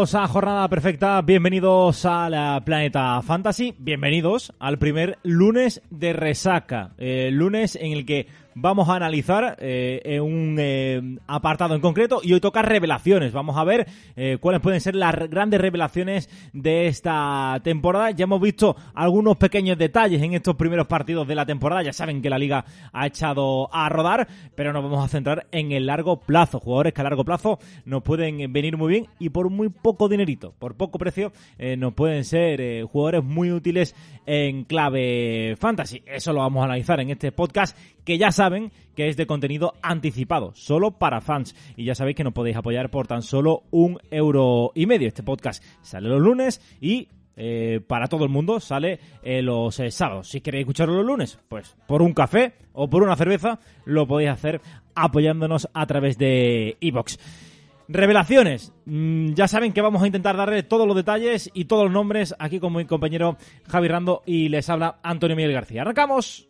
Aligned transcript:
a 0.00 0.26
Jornada 0.28 0.66
Perfecta, 0.70 1.20
bienvenidos 1.20 2.06
a 2.06 2.30
la 2.30 2.62
Planeta 2.64 3.20
Fantasy, 3.20 3.74
bienvenidos 3.78 4.50
al 4.58 4.78
primer 4.78 5.18
lunes 5.24 5.82
de 5.90 6.14
resaca, 6.14 6.94
eh, 6.96 7.28
lunes 7.30 7.76
en 7.76 7.92
el 7.92 8.06
que 8.06 8.26
vamos 8.54 8.88
a 8.88 8.96
analizar 8.96 9.56
eh, 9.60 10.20
un 10.20 10.56
eh, 10.58 11.18
apartado 11.26 11.74
en 11.74 11.80
concreto 11.80 12.20
y 12.22 12.32
hoy 12.32 12.40
toca 12.40 12.62
revelaciones. 12.62 13.32
Vamos 13.32 13.56
a 13.56 13.64
ver 13.64 13.86
eh, 14.16 14.38
cuáles 14.40 14.60
pueden 14.60 14.80
ser 14.80 14.94
las 14.94 15.14
grandes 15.28 15.60
revelaciones 15.60 16.28
de 16.52 16.86
esta 16.86 17.60
temporada. 17.62 18.10
Ya 18.10 18.24
hemos 18.24 18.40
visto 18.40 18.76
algunos 18.94 19.36
pequeños 19.36 19.78
detalles 19.78 20.22
en 20.22 20.34
estos 20.34 20.56
primeros 20.56 20.86
partidos 20.86 21.26
de 21.26 21.34
la 21.34 21.46
temporada. 21.46 21.82
Ya 21.82 21.92
saben 21.92 22.22
que 22.22 22.30
la 22.30 22.38
liga 22.38 22.64
ha 22.92 23.06
echado 23.06 23.72
a 23.72 23.88
rodar, 23.88 24.28
pero 24.54 24.72
nos 24.72 24.82
vamos 24.82 25.04
a 25.04 25.08
centrar 25.08 25.46
en 25.52 25.72
el 25.72 25.86
largo 25.86 26.20
plazo. 26.20 26.60
Jugadores 26.60 26.92
que 26.92 27.00
a 27.00 27.04
largo 27.04 27.24
plazo 27.24 27.58
nos 27.84 28.02
pueden 28.02 28.52
venir 28.52 28.76
muy 28.76 28.92
bien 28.92 29.06
y 29.18 29.30
por 29.30 29.50
muy 29.50 29.68
poco 29.68 30.08
dinerito, 30.08 30.54
por 30.58 30.76
poco 30.76 30.98
precio, 30.98 31.32
nos 31.78 31.94
pueden 31.94 32.24
ser 32.24 32.84
jugadores 32.84 33.24
muy 33.24 33.52
útiles 33.52 33.94
en 34.26 34.64
clave 34.64 35.56
fantasy. 35.58 36.02
Eso 36.06 36.32
lo 36.32 36.40
vamos 36.40 36.62
a 36.62 36.64
analizar 36.66 37.00
en 37.00 37.10
este 37.10 37.32
podcast 37.32 37.76
que 38.10 38.18
ya 38.18 38.32
saben 38.32 38.72
que 38.96 39.08
es 39.08 39.16
de 39.16 39.28
contenido 39.28 39.74
anticipado, 39.82 40.50
solo 40.56 40.98
para 40.98 41.20
fans. 41.20 41.54
Y 41.76 41.84
ya 41.84 41.94
sabéis 41.94 42.16
que 42.16 42.24
nos 42.24 42.32
podéis 42.32 42.56
apoyar 42.56 42.90
por 42.90 43.06
tan 43.06 43.22
solo 43.22 43.62
un 43.70 44.00
euro 44.10 44.72
y 44.74 44.86
medio. 44.86 45.06
Este 45.06 45.22
podcast 45.22 45.62
sale 45.80 46.08
los 46.08 46.20
lunes 46.20 46.60
y 46.80 47.06
eh, 47.36 47.80
para 47.86 48.08
todo 48.08 48.24
el 48.24 48.30
mundo 48.30 48.58
sale 48.58 48.98
eh, 49.22 49.42
los 49.42 49.78
eh, 49.78 49.92
sábados. 49.92 50.26
Si 50.26 50.40
queréis 50.40 50.62
escucharlo 50.62 50.96
los 50.96 51.06
lunes, 51.06 51.38
pues 51.48 51.76
por 51.86 52.02
un 52.02 52.12
café 52.12 52.54
o 52.72 52.90
por 52.90 53.04
una 53.04 53.14
cerveza 53.14 53.60
lo 53.84 54.08
podéis 54.08 54.30
hacer 54.30 54.60
apoyándonos 54.96 55.68
a 55.72 55.86
través 55.86 56.18
de 56.18 56.76
iBox. 56.80 57.16
Revelaciones. 57.86 58.72
Mm, 58.86 59.34
ya 59.34 59.46
saben 59.46 59.72
que 59.72 59.82
vamos 59.82 60.02
a 60.02 60.06
intentar 60.08 60.36
darle 60.36 60.64
todos 60.64 60.88
los 60.88 60.96
detalles 60.96 61.48
y 61.54 61.66
todos 61.66 61.84
los 61.84 61.92
nombres 61.92 62.34
aquí 62.40 62.58
con 62.58 62.74
mi 62.74 62.86
compañero 62.86 63.36
Javi 63.68 63.86
Rando 63.86 64.24
y 64.26 64.48
les 64.48 64.68
habla 64.68 64.98
Antonio 65.04 65.36
Miguel 65.36 65.52
García. 65.52 65.82
¡Arrancamos! 65.82 66.48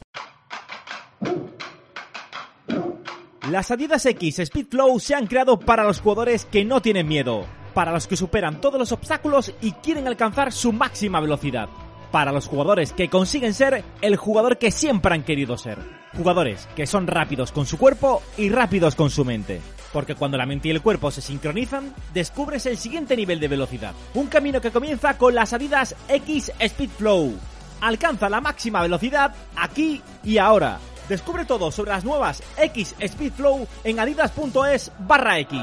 Las 3.50 3.72
Adidas 3.72 4.06
X 4.06 4.38
Speed 4.38 4.66
Flow 4.70 5.00
se 5.00 5.16
han 5.16 5.26
creado 5.26 5.58
para 5.58 5.82
los 5.82 6.00
jugadores 6.00 6.44
que 6.44 6.64
no 6.64 6.80
tienen 6.80 7.08
miedo, 7.08 7.46
para 7.74 7.90
los 7.90 8.06
que 8.06 8.16
superan 8.16 8.60
todos 8.60 8.78
los 8.78 8.92
obstáculos 8.92 9.52
y 9.60 9.72
quieren 9.72 10.06
alcanzar 10.06 10.52
su 10.52 10.72
máxima 10.72 11.18
velocidad, 11.18 11.68
para 12.12 12.30
los 12.30 12.46
jugadores 12.46 12.92
que 12.92 13.08
consiguen 13.08 13.52
ser 13.52 13.82
el 14.02 14.14
jugador 14.14 14.58
que 14.58 14.70
siempre 14.70 15.14
han 15.14 15.24
querido 15.24 15.58
ser, 15.58 15.78
jugadores 16.16 16.68
que 16.76 16.86
son 16.86 17.08
rápidos 17.08 17.50
con 17.50 17.66
su 17.66 17.76
cuerpo 17.76 18.22
y 18.36 18.50
rápidos 18.50 18.94
con 18.94 19.10
su 19.10 19.24
mente. 19.24 19.60
Porque 19.92 20.14
cuando 20.14 20.38
la 20.38 20.46
mente 20.46 20.68
y 20.68 20.70
el 20.70 20.80
cuerpo 20.80 21.10
se 21.10 21.20
sincronizan, 21.20 21.92
descubres 22.14 22.66
el 22.66 22.78
siguiente 22.78 23.16
nivel 23.16 23.40
de 23.40 23.48
velocidad. 23.48 23.94
Un 24.14 24.28
camino 24.28 24.60
que 24.60 24.70
comienza 24.70 25.18
con 25.18 25.34
las 25.34 25.52
Adidas 25.52 25.96
X 26.08 26.52
Speed 26.56 26.90
Flow. 26.90 27.34
Alcanza 27.80 28.28
la 28.28 28.40
máxima 28.40 28.80
velocidad 28.80 29.34
aquí 29.56 30.00
y 30.22 30.38
ahora. 30.38 30.78
Descubre 31.10 31.44
todo 31.44 31.72
sobre 31.72 31.90
las 31.90 32.04
nuevas 32.04 32.40
X 32.56 32.94
Speed 33.00 33.32
Flow 33.32 33.66
en 33.82 33.98
adidas.es 33.98 34.92
barra 35.00 35.40
X. 35.40 35.60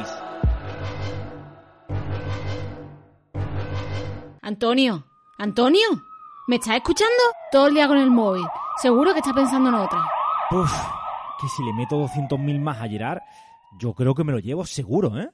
Antonio, 4.41 5.05
Antonio, 5.37 5.87
¿me 6.47 6.57
estás 6.57 6.75
escuchando? 6.75 7.13
Todo 7.49 7.67
el 7.67 7.75
día 7.75 7.87
con 7.87 7.97
el 7.97 8.11
móvil. 8.11 8.43
Seguro 8.81 9.13
que 9.13 9.19
estás 9.19 9.31
pensando 9.31 9.69
en 9.69 9.75
otra. 9.75 10.05
Uf, 10.51 10.73
que 11.39 11.47
si 11.47 11.63
le 11.63 11.71
meto 11.71 11.95
200.000 11.95 12.59
más 12.59 12.81
a 12.81 12.89
Gerard, 12.89 13.19
yo 13.79 13.93
creo 13.93 14.13
que 14.13 14.25
me 14.25 14.33
lo 14.33 14.39
llevo 14.39 14.65
seguro, 14.65 15.17
¿eh? 15.17 15.29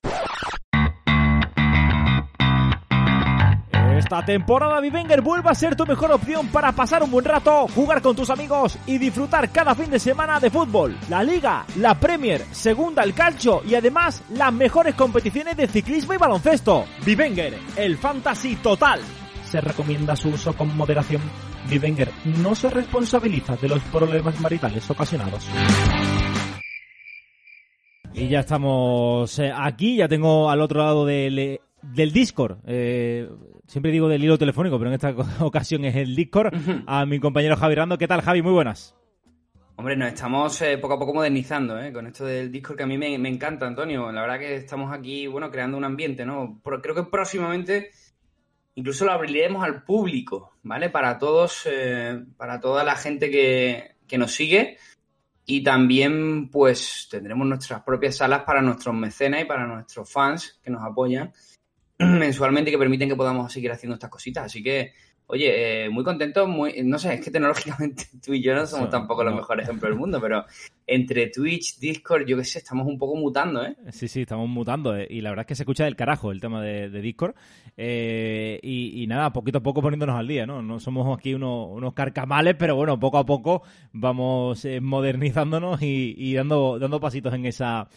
Esta 3.97 4.25
temporada 4.25 4.79
Vivenger 4.79 5.21
vuelve 5.21 5.51
a 5.51 5.53
ser 5.53 5.75
tu 5.75 5.85
mejor 5.85 6.11
opción 6.11 6.47
para 6.47 6.71
pasar 6.71 7.03
un 7.03 7.11
buen 7.11 7.25
rato, 7.25 7.67
jugar 7.75 8.01
con 8.01 8.15
tus 8.15 8.31
amigos 8.31 8.75
y 8.87 8.97
disfrutar 8.97 9.51
cada 9.51 9.75
fin 9.75 9.91
de 9.91 9.99
semana 9.99 10.39
de 10.39 10.49
fútbol. 10.49 10.97
La 11.09 11.23
Liga, 11.23 11.63
la 11.77 11.93
Premier, 11.99 12.41
Segunda 12.51 13.03
el 13.03 13.13
Calcio 13.13 13.61
y 13.63 13.75
además 13.75 14.23
las 14.31 14.51
mejores 14.51 14.95
competiciones 14.95 15.55
de 15.57 15.67
ciclismo 15.67 16.15
y 16.15 16.17
baloncesto. 16.17 16.85
Vivenger, 17.05 17.53
el 17.75 17.97
fantasy 17.97 18.55
total. 18.55 18.99
Se 19.45 19.61
recomienda 19.61 20.15
su 20.15 20.29
uso 20.29 20.55
con 20.55 20.75
moderación. 20.75 21.21
Vivenger 21.69 22.09
no 22.41 22.55
se 22.55 22.71
responsabiliza 22.71 23.55
de 23.57 23.69
los 23.69 23.81
problemas 23.83 24.39
maritales 24.41 24.89
ocasionados. 24.89 25.47
Y 28.15 28.27
ya 28.27 28.39
estamos 28.39 29.37
eh, 29.37 29.53
aquí, 29.55 29.97
ya 29.97 30.07
tengo 30.07 30.49
al 30.49 30.61
otro 30.61 30.81
lado 30.81 31.05
del, 31.05 31.59
del 31.83 32.11
Discord. 32.11 32.57
Eh, 32.65 33.29
siempre 33.67 33.91
digo 33.91 34.07
del 34.07 34.23
hilo 34.23 34.37
telefónico, 34.37 34.77
pero 34.77 34.89
en 34.89 34.95
esta 34.95 35.13
ocasión 35.45 35.85
es 35.85 35.95
el 35.95 36.15
Discord, 36.15 36.53
a 36.85 37.05
mi 37.05 37.19
compañero 37.19 37.55
Javi 37.55 37.75
Rando. 37.75 37.97
¿Qué 37.97 38.07
tal, 38.07 38.21
Javi? 38.21 38.41
Muy 38.41 38.53
buenas. 38.53 38.95
Hombre, 39.75 39.97
nos 39.97 40.09
estamos 40.09 40.61
eh, 40.61 40.77
poco 40.77 40.93
a 40.93 40.99
poco 40.99 41.15
modernizando, 41.15 41.79
¿eh? 41.79 41.91
Con 41.91 42.05
esto 42.05 42.25
del 42.25 42.51
Discord 42.51 42.77
que 42.77 42.83
a 42.83 42.87
mí 42.87 42.97
me, 42.97 43.15
encanta, 43.27 43.65
Antonio. 43.65 44.11
La 44.11 44.21
verdad 44.21 44.39
que 44.39 44.55
estamos 44.55 44.93
aquí, 44.93 45.25
bueno, 45.25 45.49
creando 45.49 45.77
un 45.77 45.83
ambiente, 45.83 46.25
¿no? 46.25 46.61
creo 46.63 46.93
que 46.93 47.03
próximamente 47.03 47.89
incluso 48.75 49.05
lo 49.05 49.11
abriremos 49.11 49.63
al 49.63 49.83
público, 49.83 50.53
¿vale? 50.61 50.89
Para 50.89 51.17
todos, 51.17 51.63
eh, 51.65 52.23
para 52.37 52.59
toda 52.59 52.83
la 52.83 52.95
gente 52.95 53.31
que, 53.31 53.95
que 54.07 54.17
nos 54.17 54.33
sigue. 54.33 54.77
Y 55.45 55.63
también, 55.63 56.49
pues, 56.49 57.07
tendremos 57.09 57.47
nuestras 57.47 57.81
propias 57.81 58.17
salas 58.17 58.43
para 58.43 58.61
nuestros 58.61 58.95
mecenas 58.95 59.41
y 59.41 59.45
para 59.45 59.65
nuestros 59.65 60.09
fans 60.09 60.59
que 60.63 60.69
nos 60.69 60.83
apoyan 60.83 61.33
mensualmente 62.19 62.71
que 62.71 62.77
permiten 62.77 63.09
que 63.09 63.15
podamos 63.15 63.51
seguir 63.51 63.71
haciendo 63.71 63.95
estas 63.95 64.09
cositas. 64.09 64.45
Así 64.45 64.61
que, 64.63 64.93
oye, 65.27 65.85
eh, 65.85 65.89
muy 65.89 66.03
contento, 66.03 66.47
muy, 66.47 66.81
no 66.83 66.99
sé, 66.99 67.15
es 67.15 67.21
que 67.21 67.31
tecnológicamente 67.31 68.05
tú 68.25 68.33
y 68.33 68.41
yo 68.41 68.53
no 68.55 68.65
somos 68.65 68.89
tampoco 68.89 69.23
los 69.23 69.35
mejores 69.35 69.67
ejemplos 69.67 69.91
del 69.91 69.99
mundo, 69.99 70.19
pero 70.21 70.45
entre 70.85 71.27
Twitch, 71.27 71.79
Discord, 71.79 72.25
yo 72.25 72.37
qué 72.37 72.43
sé, 72.43 72.59
estamos 72.59 72.85
un 72.87 72.97
poco 72.97 73.15
mutando, 73.15 73.65
¿eh? 73.65 73.75
Sí, 73.91 74.07
sí, 74.07 74.21
estamos 74.21 74.49
mutando. 74.49 74.95
Eh, 74.97 75.07
y 75.09 75.21
la 75.21 75.29
verdad 75.29 75.43
es 75.43 75.47
que 75.47 75.55
se 75.55 75.63
escucha 75.63 75.85
del 75.85 75.95
carajo 75.95 76.31
el 76.31 76.41
tema 76.41 76.61
de, 76.61 76.89
Discord. 76.89 77.35
Eh, 77.77 78.59
y, 78.61 79.05
nada, 79.07 79.31
poquito 79.31 79.59
a 79.59 79.63
poco 79.63 79.81
poniéndonos 79.81 80.17
al 80.17 80.27
día, 80.27 80.45
¿no? 80.45 80.61
No 80.61 80.79
somos 80.79 81.17
aquí 81.17 81.33
unos, 81.33 81.69
unos 81.71 81.93
carcamales, 81.93 82.55
pero 82.57 82.75
bueno, 82.75 82.99
poco 82.99 83.17
a 83.17 83.25
poco 83.25 83.63
vamos 83.93 84.67
modernizándonos 84.81 85.81
y, 85.81 86.15
y, 86.17 86.33
dando, 86.33 86.77
dando 86.79 86.99
pasitos 86.99 87.33
en 87.33 87.45
esa 87.45 87.87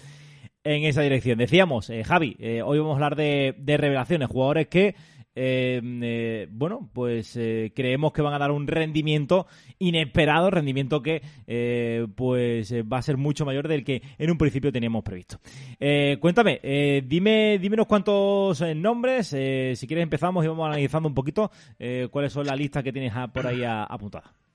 en 0.66 0.84
esa 0.84 1.02
dirección. 1.02 1.38
Decíamos, 1.38 1.90
eh, 1.90 2.02
Javi, 2.02 2.36
eh, 2.40 2.60
hoy 2.62 2.78
vamos 2.78 2.94
a 2.94 2.96
hablar 2.96 3.16
de, 3.16 3.54
revelaciones, 3.64 4.28
jugadores 4.28 4.66
que, 4.66 4.96
eh, 5.36 6.48
bueno, 6.50 6.90
pues 6.92 7.38
creemos 7.74 8.12
que 8.12 8.22
van 8.22 8.34
a 8.34 8.38
dar 8.38 8.50
un 8.50 8.66
rendimiento 8.66 9.46
inesperado, 9.78 10.50
rendimiento 10.50 11.02
que, 11.02 11.22
pues, 12.16 12.72
va 12.72 12.98
a 12.98 13.02
ser 13.02 13.16
mucho 13.16 13.44
mayor 13.44 13.68
del 13.68 13.84
que 13.84 14.02
en 14.18 14.30
un 14.30 14.38
principio 14.38 14.72
teníamos 14.72 15.04
previsto. 15.04 15.38
cuéntame, 16.20 16.60
dime, 17.04 17.60
unos 17.72 17.86
cuantos 17.86 18.62
nombres, 18.74 19.28
si 19.28 19.86
quieres 19.86 20.02
empezamos 20.02 20.44
y 20.44 20.48
vamos 20.48 20.66
analizando 20.66 21.08
un 21.08 21.14
poquito 21.14 21.50
cuáles 22.10 22.32
son 22.32 22.46
las 22.46 22.56
listas 22.56 22.82
que 22.82 22.92
tienes 22.92 23.12
por 23.32 23.46
ahí 23.46 23.62
apuntadas. 23.64 24.45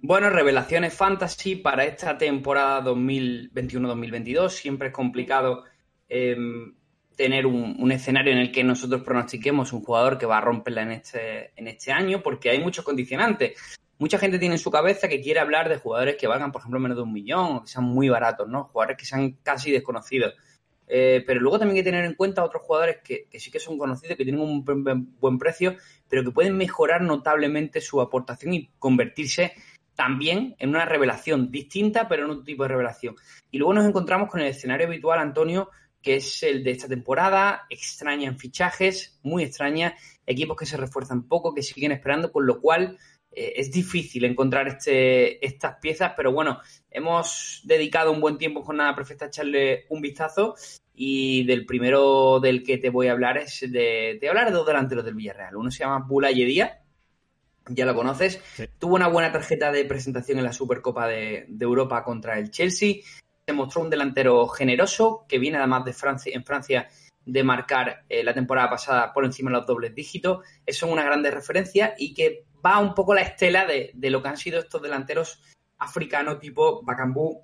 Bueno, 0.00 0.30
revelaciones 0.30 0.94
fantasy 0.94 1.56
para 1.56 1.84
esta 1.84 2.16
temporada 2.16 2.84
2021-2022. 2.84 4.50
Siempre 4.50 4.88
es 4.88 4.94
complicado 4.94 5.64
em, 6.08 6.76
tener 7.16 7.46
un, 7.46 7.90
escenario 7.90 8.32
en 8.32 8.38
el 8.38 8.52
que 8.52 8.62
nosotros 8.62 9.02
pronostiquemos 9.02 9.72
un 9.72 9.82
jugador 9.82 10.16
que 10.16 10.26
va 10.26 10.38
a 10.38 10.40
romperla 10.40 10.82
en 10.82 10.92
este, 10.92 11.50
en 11.56 11.66
este 11.66 11.90
año, 11.90 12.22
porque 12.22 12.50
hay 12.50 12.60
muchos 12.60 12.84
condicionantes. 12.84 13.58
Mucha 13.98 14.20
gente 14.20 14.38
tiene 14.38 14.54
en 14.54 14.60
su 14.60 14.70
cabeza 14.70 15.08
que 15.08 15.20
quiere 15.20 15.40
hablar 15.40 15.68
de 15.68 15.78
jugadores 15.78 16.14
que 16.14 16.28
valgan, 16.28 16.52
por 16.52 16.60
ejemplo, 16.60 16.78
menos 16.78 16.96
de 16.96 17.02
un 17.02 17.12
millón 17.12 17.56
o 17.56 17.62
que 17.62 17.68
sean 17.68 17.84
muy 17.84 18.08
baratos, 18.08 18.48
¿no? 18.48 18.64
Jugadores 18.64 18.96
que 18.98 19.04
sean 19.04 19.32
casi 19.42 19.72
desconocidos. 19.72 20.32
Eh, 20.86 21.24
pero 21.26 21.40
luego 21.40 21.58
también 21.58 21.76
hay 21.76 21.82
que 21.82 21.90
tener 21.90 22.04
en 22.04 22.14
cuenta 22.14 22.44
otros 22.44 22.62
jugadores 22.62 22.98
que, 23.02 23.26
que, 23.28 23.40
sí 23.40 23.50
que 23.50 23.58
son 23.58 23.76
conocidos, 23.76 24.16
que 24.16 24.24
tienen 24.24 24.40
un 24.40 24.64
buen 24.64 25.38
precio, 25.38 25.74
pero 26.08 26.22
que 26.22 26.30
pueden 26.30 26.56
mejorar 26.56 27.02
notablemente 27.02 27.80
su 27.80 28.00
aportación 28.00 28.54
y 28.54 28.70
convertirse 28.78 29.54
también 29.98 30.54
en 30.60 30.68
una 30.68 30.84
revelación 30.84 31.50
distinta, 31.50 32.06
pero 32.06 32.24
en 32.24 32.30
un 32.30 32.44
tipo 32.44 32.62
de 32.62 32.68
revelación. 32.68 33.16
Y 33.50 33.58
luego 33.58 33.74
nos 33.74 33.84
encontramos 33.84 34.30
con 34.30 34.40
el 34.40 34.46
escenario 34.46 34.86
habitual, 34.86 35.18
Antonio, 35.18 35.70
que 36.00 36.14
es 36.14 36.40
el 36.44 36.62
de 36.62 36.70
esta 36.70 36.86
temporada, 36.86 37.66
extraña 37.68 38.28
en 38.28 38.38
fichajes, 38.38 39.18
muy 39.24 39.42
extraña, 39.42 39.96
equipos 40.24 40.56
que 40.56 40.66
se 40.66 40.76
refuerzan 40.76 41.26
poco, 41.26 41.52
que 41.52 41.64
siguen 41.64 41.90
esperando, 41.90 42.30
con 42.30 42.46
lo 42.46 42.60
cual 42.60 42.96
eh, 43.32 43.54
es 43.56 43.72
difícil 43.72 44.24
encontrar 44.24 44.68
este, 44.68 45.44
estas 45.44 45.80
piezas, 45.80 46.12
pero 46.16 46.30
bueno, 46.30 46.60
hemos 46.92 47.62
dedicado 47.64 48.12
un 48.12 48.20
buen 48.20 48.38
tiempo 48.38 48.62
con 48.62 48.76
Nada 48.76 48.94
Perfecta 48.94 49.24
a 49.24 49.28
echarle 49.28 49.86
un 49.88 50.00
vistazo 50.00 50.54
y 50.94 51.44
del 51.44 51.66
primero 51.66 52.38
del 52.38 52.62
que 52.62 52.78
te 52.78 52.90
voy 52.90 53.08
a 53.08 53.12
hablar 53.12 53.36
es 53.36 53.62
de, 53.62 54.16
de 54.20 54.28
hablar 54.28 54.46
de 54.46 54.52
dos 54.52 54.66
delanteros 54.66 55.04
del 55.04 55.16
Villarreal. 55.16 55.56
Uno 55.56 55.72
se 55.72 55.80
llama 55.80 56.06
Bula 56.06 56.30
Yedia, 56.30 56.84
ya 57.68 57.86
lo 57.86 57.94
conoces, 57.94 58.40
tuvo 58.78 58.96
una 58.96 59.08
buena 59.08 59.32
tarjeta 59.32 59.70
de 59.72 59.84
presentación 59.84 60.38
en 60.38 60.44
la 60.44 60.52
Supercopa 60.52 61.06
de, 61.06 61.46
de 61.48 61.64
Europa 61.64 62.04
contra 62.04 62.38
el 62.38 62.50
Chelsea, 62.50 62.96
se 63.46 63.52
mostró 63.54 63.82
un 63.82 63.90
delantero 63.90 64.46
generoso 64.48 65.24
que 65.26 65.38
viene 65.38 65.56
además 65.56 65.84
de 65.84 65.94
Francia, 65.94 66.32
en 66.34 66.44
Francia 66.44 66.88
de 67.28 67.44
marcar 67.44 68.04
eh, 68.08 68.24
la 68.24 68.32
temporada 68.32 68.70
pasada 68.70 69.12
por 69.12 69.24
encima 69.24 69.50
de 69.50 69.58
los 69.58 69.66
dobles 69.66 69.94
dígitos. 69.94 70.46
Eso 70.64 70.86
es 70.86 70.92
una 70.92 71.04
grande 71.04 71.30
referencia 71.30 71.94
y 71.98 72.14
que 72.14 72.46
va 72.64 72.78
un 72.78 72.94
poco 72.94 73.12
la 73.14 73.20
estela 73.20 73.66
de, 73.66 73.92
lo 74.10 74.22
que 74.22 74.28
han 74.28 74.38
sido 74.38 74.58
estos 74.58 74.80
delanteros 74.80 75.42
africanos 75.76 76.40
tipo 76.40 76.82
Bakambu, 76.82 77.42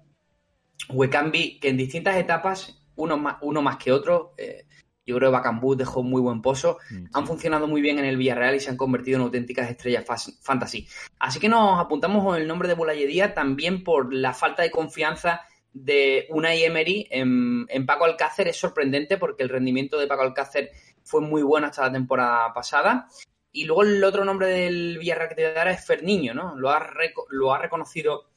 Wekambi, 0.88 1.61
que 1.61 1.69
en 1.69 1.76
distintas 1.76 2.17
etapas, 2.17 2.82
uno 2.97 3.19
más, 3.19 3.37
uno 3.43 3.61
más 3.61 3.76
que 3.76 3.93
otro, 3.93 4.32
eh, 4.38 4.67
yo 5.06 5.16
creo 5.16 5.30
que 5.30 5.34
Bakambu 5.34 5.76
dejó 5.76 6.02
muy 6.02 6.20
buen 6.20 6.42
pozo, 6.42 6.78
han 7.12 7.26
funcionado 7.26 7.66
muy 7.66 7.80
bien 7.80 7.98
en 7.98 8.04
el 8.04 8.16
Villarreal 8.16 8.54
y 8.54 8.60
se 8.60 8.70
han 8.70 8.76
convertido 8.76 9.16
en 9.16 9.22
auténticas 9.24 9.70
estrellas 9.70 10.04
fantasy. 10.40 10.88
Así 11.18 11.40
que 11.40 11.48
nos 11.48 11.78
apuntamos 11.78 12.24
con 12.24 12.36
el 12.36 12.46
nombre 12.46 12.68
de 12.68 12.74
Bulayería 12.74 13.34
también 13.34 13.84
por 13.84 14.12
la 14.12 14.32
falta 14.32 14.62
de 14.62 14.70
confianza 14.70 15.42
de 15.72 16.26
Unai 16.30 16.62
Emery 16.62 17.08
en, 17.10 17.66
en, 17.68 17.84
Paco 17.84 18.04
Alcácer 18.04 18.46
es 18.46 18.56
sorprendente 18.56 19.18
porque 19.18 19.42
el 19.42 19.48
rendimiento 19.48 19.98
de 19.98 20.06
Paco 20.06 20.22
Alcácer 20.22 20.70
fue 21.02 21.20
muy 21.20 21.42
bueno 21.42 21.66
hasta 21.66 21.82
la 21.82 21.92
temporada 21.92 22.52
pasada. 22.54 23.08
Y 23.52 23.66
luego 23.66 23.82
el 23.82 24.02
otro 24.02 24.24
nombre 24.24 24.48
del 24.48 24.98
Villarreal 24.98 25.28
que 25.28 25.34
te 25.36 25.42
voy 25.42 25.50
a 25.52 25.54
dar 25.54 25.68
es 25.68 25.84
Ferniño, 25.84 26.34
¿no? 26.34 26.56
Lo 26.56 26.70
ha, 26.70 26.88
lo 27.30 27.54
ha 27.54 27.58
reconocido 27.58 28.30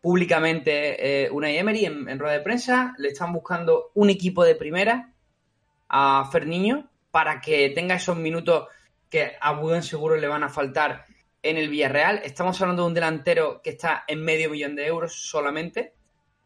públicamente 0.00 1.24
eh, 1.24 1.30
Unai 1.30 1.56
Emery 1.56 1.84
en, 1.84 2.18
rueda 2.18 2.34
de 2.34 2.40
prensa. 2.40 2.94
Le 2.98 3.08
están 3.08 3.32
buscando 3.32 3.92
un 3.94 4.10
equipo 4.10 4.44
de 4.44 4.54
primera 4.54 5.13
a 5.96 6.28
Ferniño 6.32 6.90
para 7.12 7.40
que 7.40 7.70
tenga 7.70 7.94
esos 7.94 8.16
minutos 8.16 8.66
que 9.08 9.36
a 9.40 9.52
buen 9.52 9.84
seguro 9.84 10.16
le 10.16 10.26
van 10.26 10.42
a 10.42 10.48
faltar 10.48 11.06
en 11.40 11.56
el 11.56 11.68
Villarreal. 11.68 12.20
Estamos 12.24 12.60
hablando 12.60 12.82
de 12.82 12.88
un 12.88 12.94
delantero 12.94 13.60
que 13.62 13.70
está 13.70 14.02
en 14.08 14.24
medio 14.24 14.50
millón 14.50 14.74
de 14.74 14.88
euros 14.88 15.14
solamente 15.14 15.94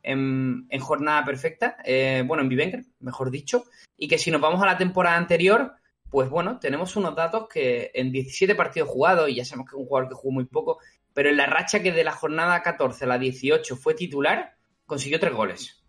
en, 0.03 0.69
jornada 0.81 1.25
perfecta, 1.25 1.79
eh, 1.83 2.23
bueno, 2.27 2.43
en 2.43 2.51
Vivenger, 2.51 2.85
mejor 3.01 3.31
dicho, 3.31 3.65
y 3.97 4.07
que 4.07 4.19
si 4.19 4.31
nos 4.31 4.43
vamos 4.43 4.63
a 4.63 4.67
la 4.67 4.77
temporada 4.77 5.17
anterior, 5.17 5.73
pues 6.11 6.29
bueno, 6.29 6.59
tenemos 6.59 6.95
unos 6.97 7.17
datos 7.17 7.49
que 7.49 7.91
en 7.95 8.13
17 8.13 8.55
partidos 8.55 8.91
jugados, 8.91 9.31
y 9.31 9.37
ya 9.37 9.47
sabemos 9.47 9.71
que 9.71 9.77
es 9.77 9.81
un 9.81 9.87
jugador 9.87 10.11
que 10.11 10.15
jugó 10.15 10.33
muy 10.35 10.45
poco, 10.45 10.79
pero 11.15 11.31
en 11.31 11.39
la 11.39 11.47
racha 11.47 11.83
que 11.83 11.93
de 11.93 12.05
la 12.05 12.13
jornada 12.13 12.63
14 12.63 13.05
a 13.05 13.09
la 13.09 13.19
18 13.19 13.77
fue 13.77 13.95
titular, 13.95 14.57
consiguió 14.85 15.19
tres 15.19 15.33
goles. 15.33 15.83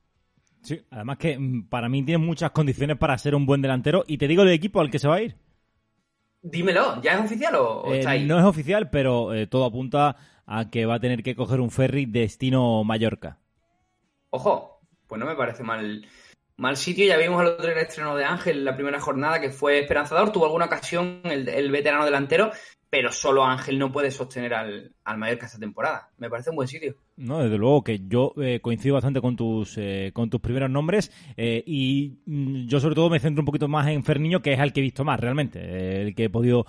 Sí, 0.61 0.81
además 0.89 1.17
que 1.17 1.37
mm, 1.37 1.67
para 1.69 1.89
mí 1.89 2.03
tiene 2.03 2.23
muchas 2.23 2.51
condiciones 2.51 2.97
para 2.97 3.17
ser 3.17 3.35
un 3.35 3.45
buen 3.45 3.61
delantero, 3.61 4.03
y 4.07 4.17
te 4.17 4.27
digo 4.27 4.43
el 4.43 4.49
equipo 4.49 4.81
al 4.81 4.91
que 4.91 4.99
se 4.99 5.07
va 5.07 5.15
a 5.15 5.21
ir. 5.21 5.35
Dímelo, 6.41 7.01
¿ya 7.01 7.13
es 7.13 7.25
oficial 7.25 7.55
o, 7.55 7.93
eh, 7.93 7.99
está 7.99 8.11
ahí? 8.11 8.25
No 8.25 8.39
es 8.39 8.45
oficial, 8.45 8.89
pero 8.89 9.33
eh, 9.33 9.47
todo 9.47 9.65
apunta 9.65 10.15
a 10.45 10.69
que 10.69 10.85
va 10.85 10.95
a 10.95 10.99
tener 10.99 11.21
que 11.21 11.35
coger 11.35 11.59
un 11.59 11.69
ferry 11.69 12.05
destino 12.05 12.83
Mallorca. 12.83 13.37
Ojo, 14.29 14.81
pues 15.07 15.19
no 15.19 15.25
me 15.25 15.35
parece 15.35 15.63
mal, 15.63 16.05
mal 16.59 16.77
sitio. 16.77 17.05
Ya 17.05 17.17
vimos 17.17 17.41
el 17.41 17.47
otro 17.47 17.71
el 17.71 17.77
estreno 17.77 18.15
de 18.15 18.25
Ángel, 18.25 18.63
la 18.63 18.75
primera 18.75 18.99
jornada, 18.99 19.39
que 19.39 19.49
fue 19.49 19.79
esperanzador. 19.79 20.31
Tuvo 20.31 20.45
alguna 20.45 20.65
ocasión 20.65 21.21
el, 21.23 21.71
veterano 21.71 22.05
delantero, 22.05 22.51
pero 22.89 23.11
solo 23.11 23.45
Ángel 23.45 23.79
no 23.79 23.91
puede 23.91 24.11
sostener 24.11 24.53
al, 24.53 24.91
al 25.03 25.17
Mallorca 25.17 25.45
esta 25.45 25.57
temporada. 25.57 26.09
Me 26.17 26.29
parece 26.29 26.49
un 26.49 26.57
buen 26.57 26.67
sitio. 26.67 26.95
No, 27.15 27.39
desde 27.39 27.57
luego 27.57 27.83
que 27.83 28.01
yo 28.07 28.33
eh, 28.37 28.59
coincido 28.61 28.95
bastante 28.95 29.19
con 29.19 29.35
tus 29.35 29.77
eh, 29.77 30.11
con 30.13 30.29
tus 30.29 30.39
primeros 30.39 30.69
nombres 30.69 31.11
eh, 31.35 31.61
y 31.65 32.19
mm, 32.25 32.65
yo 32.65 32.79
sobre 32.79 32.95
todo 32.95 33.09
me 33.09 33.19
centro 33.19 33.41
un 33.41 33.45
poquito 33.45 33.67
más 33.67 33.87
en 33.87 34.03
Ferniño, 34.03 34.41
que 34.41 34.53
es 34.53 34.59
el 34.59 34.71
que 34.71 34.79
he 34.79 34.83
visto 34.83 35.03
más 35.03 35.19
realmente, 35.19 36.01
el 36.01 36.15
que 36.15 36.25
he 36.25 36.29
podido 36.29 36.65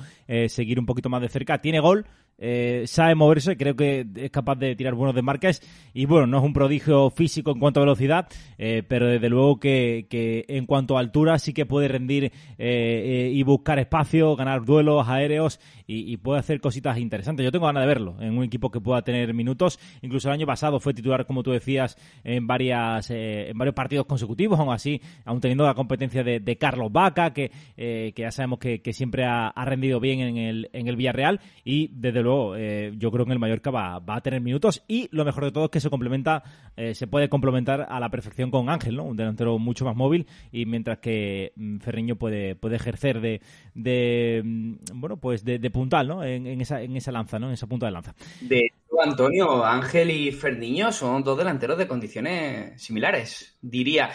seguir 0.49 0.79
un 0.79 0.87
poquito 0.87 1.09
más 1.09 1.21
de 1.21 1.29
cerca. 1.29 1.61
Tiene 1.61 1.81
gol, 1.81 2.07
eh, 2.43 2.85
sabe 2.87 3.15
moverse, 3.15 3.57
creo 3.59 3.77
que 3.77 4.07
es 4.17 4.31
capaz 4.31 4.57
de 4.57 4.75
tirar 4.75 4.95
buenos 4.95 5.15
desmarques. 5.15 5.63
Y 5.93 6.07
bueno, 6.07 6.27
no 6.27 6.39
es 6.39 6.45
un 6.45 6.55
prodigio 6.55 7.11
físico 7.11 7.51
en 7.51 7.61
cuanto 7.61 7.81
a 7.81 7.85
velocidad, 7.85 8.29
eh, 8.57 8.83
pero 8.87 9.07
desde 9.07 9.29
luego 9.29 9.61
que, 9.61 10.07
en 10.49 10.67
cuanto 10.67 10.97
a 10.97 11.01
altura 11.01 11.39
sí 11.39 11.53
que 11.53 11.67
puede 11.67 11.89
rendir 11.89 12.33
eh, 12.59 13.31
y 13.33 13.43
buscar 13.43 13.79
espacio, 13.79 14.35
ganar 14.37 14.65
duelos 14.65 15.07
aéreos 15.09 15.61
y, 15.87 16.17
puede 16.19 16.41
hacer 16.41 16.61
cositas 16.61 16.99
interesantes. 16.99 17.45
Yo 17.45 17.51
tengo 17.51 17.67
ganas 17.67 17.83
de 17.83 17.87
verlo 17.89 18.17
en 18.21 18.39
un 18.39 18.45
equipo 18.45 18.71
que 18.71 18.81
pueda 18.81 19.03
tener 19.03 19.35
minutos, 19.35 19.79
incluso 20.03 20.29
el 20.29 20.35
año 20.35 20.47
pasado 20.47 20.79
fue 20.79 20.95
titular, 20.95 21.27
como 21.27 21.43
tú 21.43 21.51
decías, 21.51 21.97
en 22.23 22.47
varias 22.47 23.11
en 23.11 23.57
varios 23.59 23.75
partidos 23.75 24.07
consecutivos, 24.07 24.61
aún 24.61 24.73
así, 24.73 25.01
aún 25.25 25.41
teniendo 25.41 25.65
la 25.65 25.75
competencia 25.75 26.23
de, 26.23 26.57
Carlos 26.61 26.93
Vaca, 26.93 27.33
que, 27.33 27.51
que 27.77 28.15
ya 28.17 28.31
sabemos 28.31 28.61
que, 28.61 28.81
siempre 28.93 29.25
ha, 29.25 29.49
ha, 29.49 29.65
rendido 29.65 29.99
bien 29.99 30.21
en 30.21 30.37
el, 30.37 30.71
en 30.73 30.89
el 30.89 30.97
Villarreal. 30.97 31.41
Y 31.65 31.89
desde 31.93 32.23
luego 32.23 32.30
eh, 32.57 32.93
yo 32.97 33.11
creo 33.11 33.27
que 33.27 33.33
el 33.33 33.39
Mallorca 33.39 33.71
va, 33.71 34.03
a 34.07 34.21
tener 34.21 34.41
minutos 34.41 34.83
y 34.89 35.09
lo 35.13 35.25
mejor 35.25 35.45
de 35.45 35.53
todo 35.53 35.65
es 35.65 35.71
que 35.71 35.81
se 35.81 35.91
complementa, 35.91 36.43
eh, 36.77 36.95
se 36.95 37.07
puede 37.07 37.29
complementar 37.29 37.87
a 37.89 38.01
la 38.01 38.11
perfección 38.11 38.51
con 38.51 38.69
Ángel, 38.69 38.97
¿no? 38.97 39.05
Un 39.05 39.17
delantero 39.17 39.59
mucho 39.59 39.85
más 39.85 39.97
móvil 39.97 40.27
y 40.53 40.67
mientras 40.67 40.99
que 40.99 41.53
mm, 41.57 41.79
Ferriño 41.79 42.17
puede, 42.17 42.57
puede 42.57 42.77
ejercer 42.77 43.21
de, 43.21 43.41
de 43.75 44.43
mm, 44.45 44.75
bueno, 44.95 45.17
pues 45.17 45.45
de, 45.45 45.59
puntal, 45.71 46.09
¿no? 46.09 46.25
En, 46.25 46.61
esa, 46.61 46.83
en 46.83 46.97
esa 46.97 47.13
lanza, 47.13 47.39
¿no? 47.39 47.49
En 47.49 47.55
esa 47.55 47.67
punta 47.67 47.87
de 47.87 47.93
lanza. 47.93 48.15
De 48.41 48.73
Antonio, 49.03 49.65
Ángel 49.65 50.11
y 50.11 50.33
Ferniño 50.33 50.93
son 50.93 51.23
dos 51.23 51.39
delanteros 51.39 51.79
de 51.79 51.87
condiciones 51.87 52.83
similares, 52.83 53.57
diría 53.63 54.11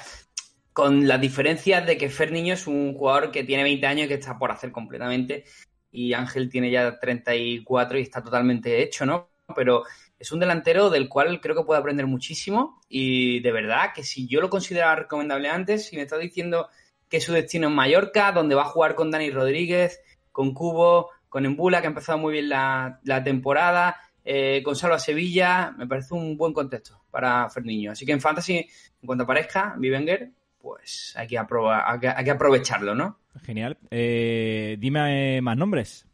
con 0.75 1.07
la 1.07 1.17
diferencia 1.17 1.79
de 1.79 1.97
que 1.97 2.09
Ferniño 2.09 2.53
es 2.53 2.67
un 2.67 2.93
jugador 2.95 3.31
que 3.31 3.45
tiene 3.45 3.63
20 3.63 3.87
años 3.87 4.05
y 4.05 4.07
que 4.09 4.15
está 4.15 4.37
por 4.37 4.51
hacer 4.51 4.73
completamente 4.73 5.45
y 5.95 6.13
Ángel 6.13 6.49
tiene 6.49 6.69
ya 6.69 6.99
34 6.99 7.97
y 7.97 8.01
está 8.01 8.21
totalmente 8.21 8.83
hecho, 8.83 9.05
¿no? 9.05 9.29
Pero 9.55 9.83
es 10.19 10.31
un 10.31 10.39
delantero 10.39 10.89
del 10.89 11.07
cual 11.07 11.39
creo 11.39 11.55
que 11.55 11.63
puede 11.63 11.79
aprender 11.79 12.05
muchísimo 12.05 12.81
y 12.89 13.39
de 13.39 13.51
verdad 13.51 13.91
que 13.95 14.03
si 14.03 14.27
yo 14.27 14.41
lo 14.41 14.49
consideraba 14.49 14.95
recomendable 14.95 15.49
antes, 15.49 15.87
si 15.87 15.95
me 15.95 16.01
estás 16.01 16.19
diciendo 16.19 16.67
que 17.07 17.21
su 17.21 17.31
destino 17.31 17.69
es 17.69 17.73
Mallorca, 17.73 18.31
donde 18.31 18.55
va 18.55 18.63
a 18.63 18.69
jugar 18.69 18.95
con 18.95 19.09
Dani 19.09 19.29
Rodríguez, 19.29 20.01
con 20.31 20.53
Cubo, 20.53 21.11
con 21.29 21.45
Embula, 21.45 21.79
que 21.79 21.87
ha 21.87 21.89
empezado 21.89 22.17
muy 22.17 22.33
bien 22.33 22.49
la, 22.49 22.99
temporada, 23.23 23.97
eh, 24.23 24.61
con 24.63 24.75
Salva 24.75 24.99
Sevilla, 24.99 25.73
me 25.77 25.87
parece 25.87 26.13
un 26.13 26.35
buen 26.35 26.51
contexto 26.51 27.03
para 27.09 27.49
Ferniño. 27.49 27.91
Así 27.91 28.05
que 28.05 28.11
en 28.11 28.21
Fantasy, 28.21 28.57
en 28.57 29.05
cuanto 29.05 29.23
aparezca 29.23 29.75
Vivenger, 29.77 30.31
pues 30.65 31.13
hay 31.15 31.27
que, 31.27 31.37
hay 31.37 32.25
que 32.25 32.31
aprovecharlo, 32.31 32.95
¿no? 32.95 33.19
Genial. 33.43 33.77
Eh, 33.91 34.77
dime 34.79 35.39
más 35.39 35.55
nombres. 35.55 36.07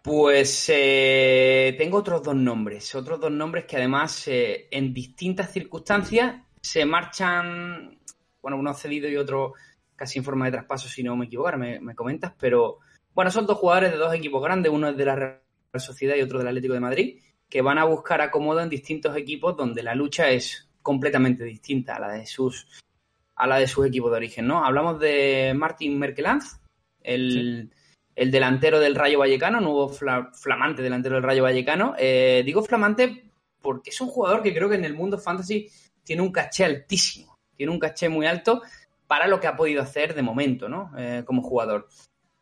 Pues 0.00 0.70
eh, 0.72 1.74
tengo 1.76 1.98
otros 1.98 2.22
dos 2.22 2.34
nombres, 2.34 2.94
otros 2.94 3.20
dos 3.20 3.30
nombres 3.30 3.66
que 3.66 3.76
además 3.76 4.28
eh, 4.28 4.68
en 4.70 4.94
distintas 4.94 5.52
circunstancias 5.52 6.36
se 6.62 6.86
marchan, 6.86 7.98
bueno, 8.40 8.56
uno 8.56 8.72
cedido 8.72 9.10
y 9.10 9.16
otro 9.18 9.52
casi 9.94 10.18
en 10.18 10.24
forma 10.24 10.46
de 10.46 10.52
traspaso, 10.52 10.88
si 10.88 11.02
no 11.02 11.16
me 11.16 11.26
equivoco, 11.26 11.54
me, 11.58 11.78
me 11.80 11.94
comentas, 11.94 12.32
pero 12.38 12.78
bueno, 13.14 13.30
son 13.30 13.44
dos 13.44 13.58
jugadores 13.58 13.90
de 13.90 13.98
dos 13.98 14.14
equipos 14.14 14.42
grandes, 14.42 14.72
uno 14.72 14.88
es 14.88 14.96
de 14.96 15.04
la 15.04 15.16
Real 15.16 15.40
Sociedad 15.76 16.16
y 16.16 16.22
otro 16.22 16.38
del 16.38 16.48
Atlético 16.48 16.72
de 16.72 16.80
Madrid, 16.80 17.20
que 17.46 17.60
van 17.60 17.76
a 17.76 17.84
buscar 17.84 18.22
acomodo 18.22 18.60
en 18.60 18.70
distintos 18.70 19.14
equipos 19.16 19.54
donde 19.54 19.82
la 19.82 19.94
lucha 19.94 20.30
es 20.30 20.70
completamente 20.80 21.42
distinta 21.42 21.96
a 21.96 22.00
la 22.00 22.12
de 22.12 22.26
sus 22.26 22.68
a 23.36 23.46
la 23.46 23.58
de 23.58 23.66
su 23.66 23.84
equipo 23.84 24.10
de 24.10 24.16
origen, 24.16 24.46
¿no? 24.46 24.64
Hablamos 24.64 24.98
de 24.98 25.52
Martin 25.54 25.98
Merkelanz, 25.98 26.58
el, 27.02 27.70
delantero 28.14 28.80
del 28.80 28.94
Rayo 28.94 29.18
Vallecano, 29.18 29.60
nuevo 29.60 29.88
flamante 29.88 30.82
delantero 30.82 31.16
del 31.16 31.24
Rayo 31.24 31.42
Vallecano. 31.42 31.94
Eh, 31.98 32.42
digo 32.44 32.62
flamante 32.62 33.30
porque 33.60 33.90
es 33.90 34.00
un 34.00 34.08
jugador 34.08 34.42
que 34.42 34.54
creo 34.54 34.68
que 34.68 34.76
en 34.76 34.84
el 34.84 34.94
mundo 34.94 35.18
fantasy 35.18 35.68
tiene 36.02 36.22
un 36.22 36.32
caché 36.32 36.64
altísimo, 36.64 37.36
tiene 37.54 37.72
un 37.72 37.78
caché 37.78 38.08
muy 38.08 38.26
alto 38.26 38.62
para 39.06 39.26
lo 39.26 39.38
que 39.38 39.46
ha 39.46 39.56
podido 39.56 39.82
hacer 39.82 40.14
de 40.14 40.22
momento, 40.22 40.68
¿no? 40.68 40.92
Eh, 40.96 41.22
como 41.26 41.42
jugador. 41.42 41.88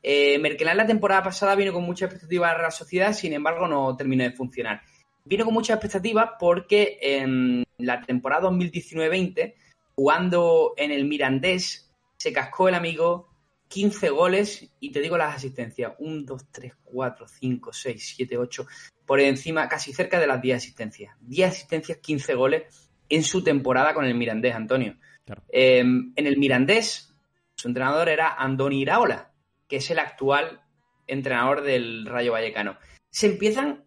Eh, 0.02 0.38
Merkelanz 0.38 0.76
la 0.76 0.86
temporada 0.86 1.22
pasada 1.22 1.54
vino 1.56 1.72
con 1.72 1.82
mucha 1.82 2.04
expectativa 2.04 2.50
a 2.50 2.60
la 2.60 2.70
sociedad, 2.70 3.12
sin 3.12 3.32
embargo 3.32 3.66
no 3.66 3.96
terminó 3.96 4.22
de 4.22 4.32
funcionar. 4.32 4.82
Vino 5.24 5.44
con 5.44 5.54
mucha 5.54 5.74
expectativa 5.74 6.36
porque 6.38 6.98
en 7.00 7.64
la 7.78 8.00
temporada 8.02 8.50
2019-20 8.50 9.54
jugando 9.96 10.74
en 10.76 10.90
el 10.90 11.04
Mirandés, 11.04 11.92
se 12.16 12.32
cascó 12.32 12.68
el 12.68 12.74
amigo 12.74 13.28
15 13.68 14.10
goles 14.10 14.70
y 14.80 14.92
te 14.92 15.00
digo 15.00 15.16
las 15.16 15.34
asistencias, 15.34 15.92
1, 15.98 16.22
2, 16.24 16.42
3, 16.50 16.72
4, 16.84 17.26
5, 17.28 17.72
6, 17.72 18.14
7, 18.16 18.38
8, 18.38 18.66
por 19.06 19.20
encima, 19.20 19.68
casi 19.68 19.92
cerca 19.92 20.20
de 20.20 20.26
las 20.26 20.40
10 20.40 20.56
asistencias. 20.56 21.16
10 21.20 21.50
asistencias, 21.50 21.98
15 21.98 22.34
goles 22.34 22.88
en 23.08 23.22
su 23.22 23.42
temporada 23.42 23.94
con 23.94 24.04
el 24.04 24.14
Mirandés, 24.14 24.54
Antonio. 24.54 24.96
Em, 25.48 26.12
en 26.16 26.26
el 26.26 26.36
Mirandés, 26.38 27.14
su 27.56 27.68
entrenador 27.68 28.08
era 28.08 28.34
Andoni 28.34 28.80
Iraola, 28.80 29.32
que 29.68 29.76
es 29.76 29.90
el 29.90 29.98
actual 29.98 30.62
entrenador 31.06 31.62
del 31.62 32.06
Rayo 32.06 32.32
Vallecano. 32.32 32.78
Se 33.10 33.26
empiezan 33.26 33.83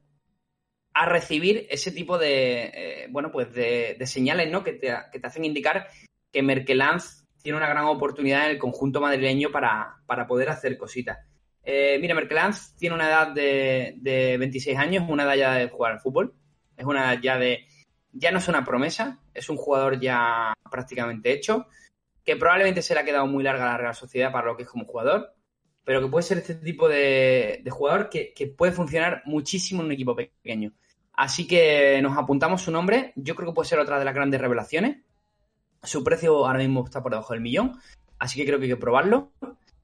a 1.00 1.06
recibir 1.06 1.68
ese 1.70 1.92
tipo 1.92 2.18
de, 2.18 2.72
eh, 2.74 3.08
bueno, 3.12 3.32
pues 3.32 3.54
de, 3.54 3.98
señales, 4.08 4.50
¿no? 4.52 4.64
Que 4.64 4.74
te, 4.74 4.92
que 5.12 5.20
te, 5.20 5.28
hacen 5.28 5.46
indicar 5.46 5.88
que 6.32 6.42
Merkelanz 6.42 7.24
tiene 7.44 7.58
una 7.58 7.70
gran 7.70 7.86
oportunidad 7.86 8.46
en 8.46 8.52
el 8.52 8.58
conjunto 8.58 9.00
madrileño 9.00 9.52
para, 9.52 10.02
poder 10.28 10.50
hacer 10.50 10.76
cositas. 10.76 11.20
Eh, 11.62 12.00
mira, 12.02 12.16
Merkelanz 12.16 12.76
tiene 12.78 12.96
una 12.96 13.10
edad 13.10 13.28
de, 13.28 13.94
de, 13.98 14.38
26 14.40 14.76
años, 14.76 15.06
una 15.08 15.24
edad 15.24 15.36
ya 15.36 15.54
de 15.54 15.70
jugar 15.70 15.92
al 15.92 16.00
fútbol. 16.00 16.34
Es 16.76 16.86
una 16.86 17.14
edad 17.14 17.22
ya 17.22 17.38
de... 17.38 17.68
Ya 18.12 18.32
no 18.32 18.40
es 18.40 18.48
una 18.48 18.66
promesa, 18.66 19.22
es 19.36 19.50
un 19.50 19.58
jugador 19.58 20.00
ya 20.00 20.52
prácticamente 20.72 21.32
hecho, 21.32 21.68
que 22.26 22.38
probablemente 22.38 22.82
se 22.82 22.96
le 22.96 23.02
ha 23.02 23.06
quedado 23.06 23.28
muy 23.28 23.44
larga 23.44 23.66
la 23.66 23.78
Real 23.78 23.94
Sociedad 23.94 24.32
para 24.32 24.48
lo 24.48 24.58
que 24.58 24.64
es 24.64 24.70
como 24.70 24.86
jugador, 24.86 25.36
pero 25.84 26.02
que 26.02 26.08
puede 26.08 26.24
ser 26.24 26.40
este 26.40 26.56
tipo 26.56 26.90
de, 26.90 27.64
jugador 27.70 28.10
que, 28.10 28.34
que 28.34 28.48
puede 28.48 28.72
funcionar 28.72 29.22
muchísimo 29.26 29.82
en 29.82 29.88
un 29.88 29.92
equipo 29.92 30.16
pequeño. 30.16 30.74
Así 31.18 31.48
que 31.48 32.00
nos 32.04 32.16
apuntamos 32.16 32.62
su 32.62 32.72
nombre. 32.72 33.12
Yo 33.16 33.36
creo 33.36 33.50
que 33.50 33.56
puede 33.56 33.68
ser 33.68 33.80
otra 33.80 33.98
de 33.98 34.06
las 34.06 34.14
grandes 34.14 34.40
revelaciones. 34.40 34.98
Su 35.82 36.04
precio 36.04 36.46
ahora 36.46 36.60
mismo 36.60 36.86
está 36.86 37.02
por 37.02 37.12
debajo 37.12 37.34
del 37.34 37.42
millón. 37.42 37.82
Así 38.20 38.40
que 38.40 38.46
creo 38.46 38.60
que 38.60 38.66
hay 38.66 38.70
que 38.70 38.78
probarlo. 38.78 39.32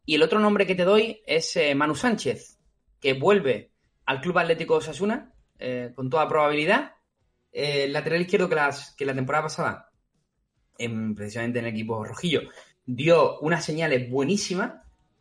Y 0.05 0.13
el 0.13 0.21
otro 0.21 0.39
nombre 0.39 0.67
que 0.67 0.75
te 0.75 0.83
doy 0.83 1.21
es 1.25 1.55
eh, 1.55 1.73
Manu 1.73 1.95
Sánchez, 1.95 2.59
que 3.01 3.13
vuelve 3.13 3.71
al 4.05 4.21
Club 4.21 4.37
Atlético 4.37 4.75
Osasuna 4.75 5.33
eh, 5.57 5.91
con 5.95 6.07
toda 6.07 6.27
probabilidad. 6.27 6.93
Eh, 7.51 7.87
lateral 7.87 8.21
izquierdo 8.21 8.47
que, 8.47 8.55
las, 8.55 8.93
que 8.95 9.05
la 9.05 9.15
temporada 9.15 9.45
pasada, 9.45 9.91
precisamente 11.15 11.59
en 11.59 11.65
el 11.65 11.73
equipo 11.73 12.03
rojillo, 12.05 12.41
dio 12.85 13.39
unas 13.39 13.65
señales 13.65 14.07
buenísimas 14.07 14.73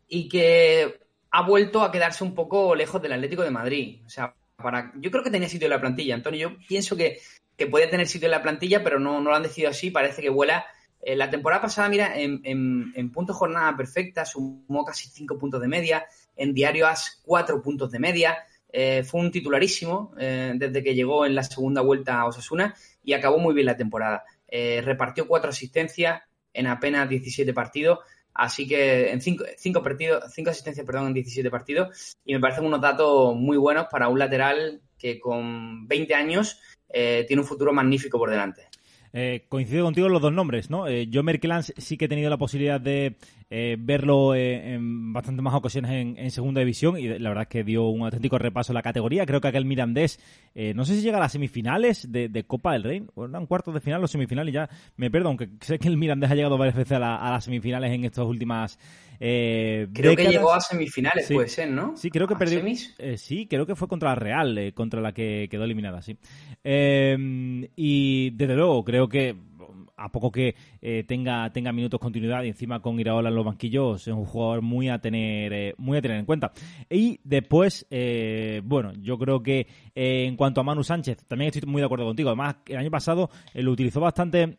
y 0.08 0.28
que 0.28 1.00
ha 1.30 1.42
vuelto 1.42 1.82
a 1.82 1.90
quedarse 1.90 2.22
un 2.22 2.34
poco 2.34 2.74
lejos 2.74 3.00
del 3.00 3.12
Atlético 3.12 3.42
de 3.42 3.50
Madrid. 3.50 4.02
O 4.04 4.10
sea, 4.10 4.34
yo 4.96 5.10
creo 5.10 5.22
que 5.22 5.30
tenía 5.30 5.48
sitio 5.48 5.66
en 5.66 5.70
la 5.70 5.80
plantilla, 5.80 6.14
Antonio. 6.14 6.50
Yo 6.50 6.56
pienso 6.68 6.96
que, 6.96 7.18
que 7.56 7.66
podía 7.66 7.90
tener 7.90 8.06
sitio 8.06 8.26
en 8.26 8.32
la 8.32 8.42
plantilla, 8.42 8.82
pero 8.82 8.98
no, 8.98 9.20
no 9.20 9.30
lo 9.30 9.36
han 9.36 9.42
decidido 9.42 9.70
así. 9.70 9.90
Parece 9.90 10.22
que 10.22 10.30
vuela. 10.30 10.64
Eh, 11.00 11.16
la 11.16 11.28
temporada 11.30 11.62
pasada, 11.62 11.88
mira, 11.88 12.18
en, 12.18 12.40
en, 12.44 13.10
puntos 13.10 13.36
jornada 13.36 13.76
perfecta, 13.76 14.24
sumó 14.24 14.84
casi 14.84 15.08
5 15.08 15.38
puntos 15.38 15.60
de 15.60 15.68
media. 15.68 16.06
En 16.36 16.54
diario 16.54 16.86
as 16.86 17.20
4 17.24 17.60
puntos 17.60 17.90
de 17.90 17.98
media. 17.98 18.38
Eh, 18.72 19.02
fue 19.04 19.20
un 19.20 19.30
titularísimo 19.30 20.14
eh, 20.18 20.52
desde 20.54 20.82
que 20.82 20.94
llegó 20.94 21.26
en 21.26 21.34
la 21.34 21.42
segunda 21.42 21.82
vuelta 21.82 22.18
a 22.18 22.26
Osasuna 22.26 22.74
y 23.04 23.12
acabó 23.12 23.38
muy 23.38 23.52
bien 23.52 23.66
la 23.66 23.76
temporada. 23.76 24.24
repartió 24.48 25.26
cuatro 25.26 25.50
asistencias 25.50 26.22
en 26.54 26.66
apenas 26.66 27.08
17 27.08 27.52
partidos. 27.52 27.98
Así 28.34 28.66
que 28.66 29.10
en 29.10 29.20
cinco, 29.20 29.44
cinco 29.56 29.82
partidos, 29.82 30.32
cinco 30.32 30.50
asistencias, 30.50 30.86
perdón, 30.86 31.08
en 31.08 31.14
17 31.14 31.50
partidos. 31.50 32.16
Y 32.24 32.34
me 32.34 32.40
parecen 32.40 32.64
unos 32.64 32.80
datos 32.80 33.34
muy 33.36 33.56
buenos 33.56 33.86
para 33.90 34.08
un 34.08 34.18
lateral 34.18 34.80
que 34.98 35.18
con 35.18 35.86
20 35.88 36.14
años 36.14 36.60
eh, 36.88 37.24
tiene 37.26 37.42
un 37.42 37.48
futuro 37.48 37.72
magnífico 37.72 38.18
por 38.18 38.30
delante. 38.30 38.68
Eh, 39.14 39.44
coincido 39.48 39.84
contigo 39.84 40.06
en 40.06 40.12
los 40.14 40.22
dos 40.22 40.32
nombres, 40.32 40.70
¿no? 40.70 40.86
Eh, 40.86 41.06
yo 41.08 41.22
Merkelans 41.22 41.74
sí 41.76 41.98
que 41.98 42.06
he 42.06 42.08
tenido 42.08 42.30
la 42.30 42.38
posibilidad 42.38 42.80
de 42.80 43.16
eh, 43.54 43.76
verlo 43.78 44.34
eh, 44.34 44.72
en 44.72 45.12
bastantes 45.12 45.42
más 45.42 45.52
ocasiones 45.52 45.90
en, 45.90 46.30
segunda 46.30 46.60
división 46.60 46.98
y 46.98 47.06
la 47.06 47.28
verdad 47.28 47.42
es 47.42 47.48
que 47.48 47.64
dio 47.64 47.86
un 47.88 48.00
auténtico 48.00 48.38
repaso 48.38 48.72
a 48.72 48.74
la 48.74 48.80
categoría. 48.80 49.26
Creo 49.26 49.42
que 49.42 49.48
aquel 49.48 49.66
Mirandés, 49.66 50.18
eh, 50.54 50.72
no 50.72 50.86
sé 50.86 50.94
si 50.94 51.02
llega 51.02 51.18
a 51.18 51.20
las 51.20 51.32
semifinales 51.32 52.10
de, 52.10 52.44
Copa 52.46 52.72
del 52.72 52.82
Rey, 52.82 53.06
o 53.14 53.26
eran 53.26 53.44
cuartos 53.44 53.74
de 53.74 53.80
final 53.80 54.02
o 54.02 54.08
semifinales, 54.08 54.54
ya 54.54 54.70
me 54.96 55.10
pierdo, 55.10 55.28
aunque 55.28 55.50
sé 55.60 55.78
que 55.78 55.88
el 55.88 55.98
Mirandés 55.98 56.30
ha 56.30 56.34
llegado 56.34 56.56
varias 56.56 56.76
veces 56.76 56.92
a, 56.92 56.98
las 56.98 57.44
semifinales 57.44 57.92
en 57.92 58.06
estas 58.06 58.24
últimas 58.24 58.78
creo 59.18 60.16
que 60.16 60.26
llegó 60.26 60.52
a 60.52 60.60
semifinales, 60.60 61.30
puede 61.30 61.46
ser, 61.46 61.70
¿no? 61.70 61.96
Sí, 61.96 62.10
creo 62.10 62.26
que 62.26 62.34
perdió. 62.34 62.60
sí, 63.16 63.46
creo 63.46 63.66
que 63.66 63.76
fue 63.76 63.86
contra 63.86 64.08
la 64.08 64.14
Real, 64.16 64.72
contra 64.74 65.00
la 65.00 65.12
que 65.12 65.46
quedó 65.48 65.62
eliminada, 65.62 66.00
sí. 66.00 66.16
y 66.64 68.30
desde 68.30 68.56
luego, 68.56 68.82
creo 68.82 69.01
que 69.08 69.36
a 69.96 70.10
poco 70.10 70.32
que 70.32 70.54
eh, 70.80 71.04
tenga, 71.06 71.50
tenga 71.52 71.72
minutos 71.72 72.00
continuidad 72.00 72.42
y 72.42 72.48
encima 72.48 72.80
con 72.80 72.98
Iraola 72.98 73.28
en 73.28 73.34
los 73.34 73.44
banquillos 73.44 74.06
es 74.06 74.12
un 74.12 74.24
jugador 74.24 74.62
muy 74.62 74.88
a 74.88 74.98
tener, 74.98 75.52
eh, 75.52 75.74
muy 75.78 75.98
a 75.98 76.02
tener 76.02 76.18
en 76.18 76.26
cuenta. 76.26 76.52
Y 76.90 77.20
después, 77.24 77.86
eh, 77.90 78.60
bueno, 78.64 78.92
yo 78.94 79.18
creo 79.18 79.42
que 79.42 79.66
en 79.94 80.36
cuanto 80.36 80.60
a 80.60 80.64
Manu 80.64 80.82
Sánchez, 80.82 81.24
también 81.26 81.52
estoy 81.52 81.70
muy 81.70 81.80
de 81.80 81.86
acuerdo 81.86 82.06
contigo. 82.06 82.30
Además, 82.30 82.56
el 82.66 82.76
año 82.76 82.90
pasado 82.90 83.30
lo 83.54 83.70
utilizó 83.70 84.00
bastante 84.00 84.58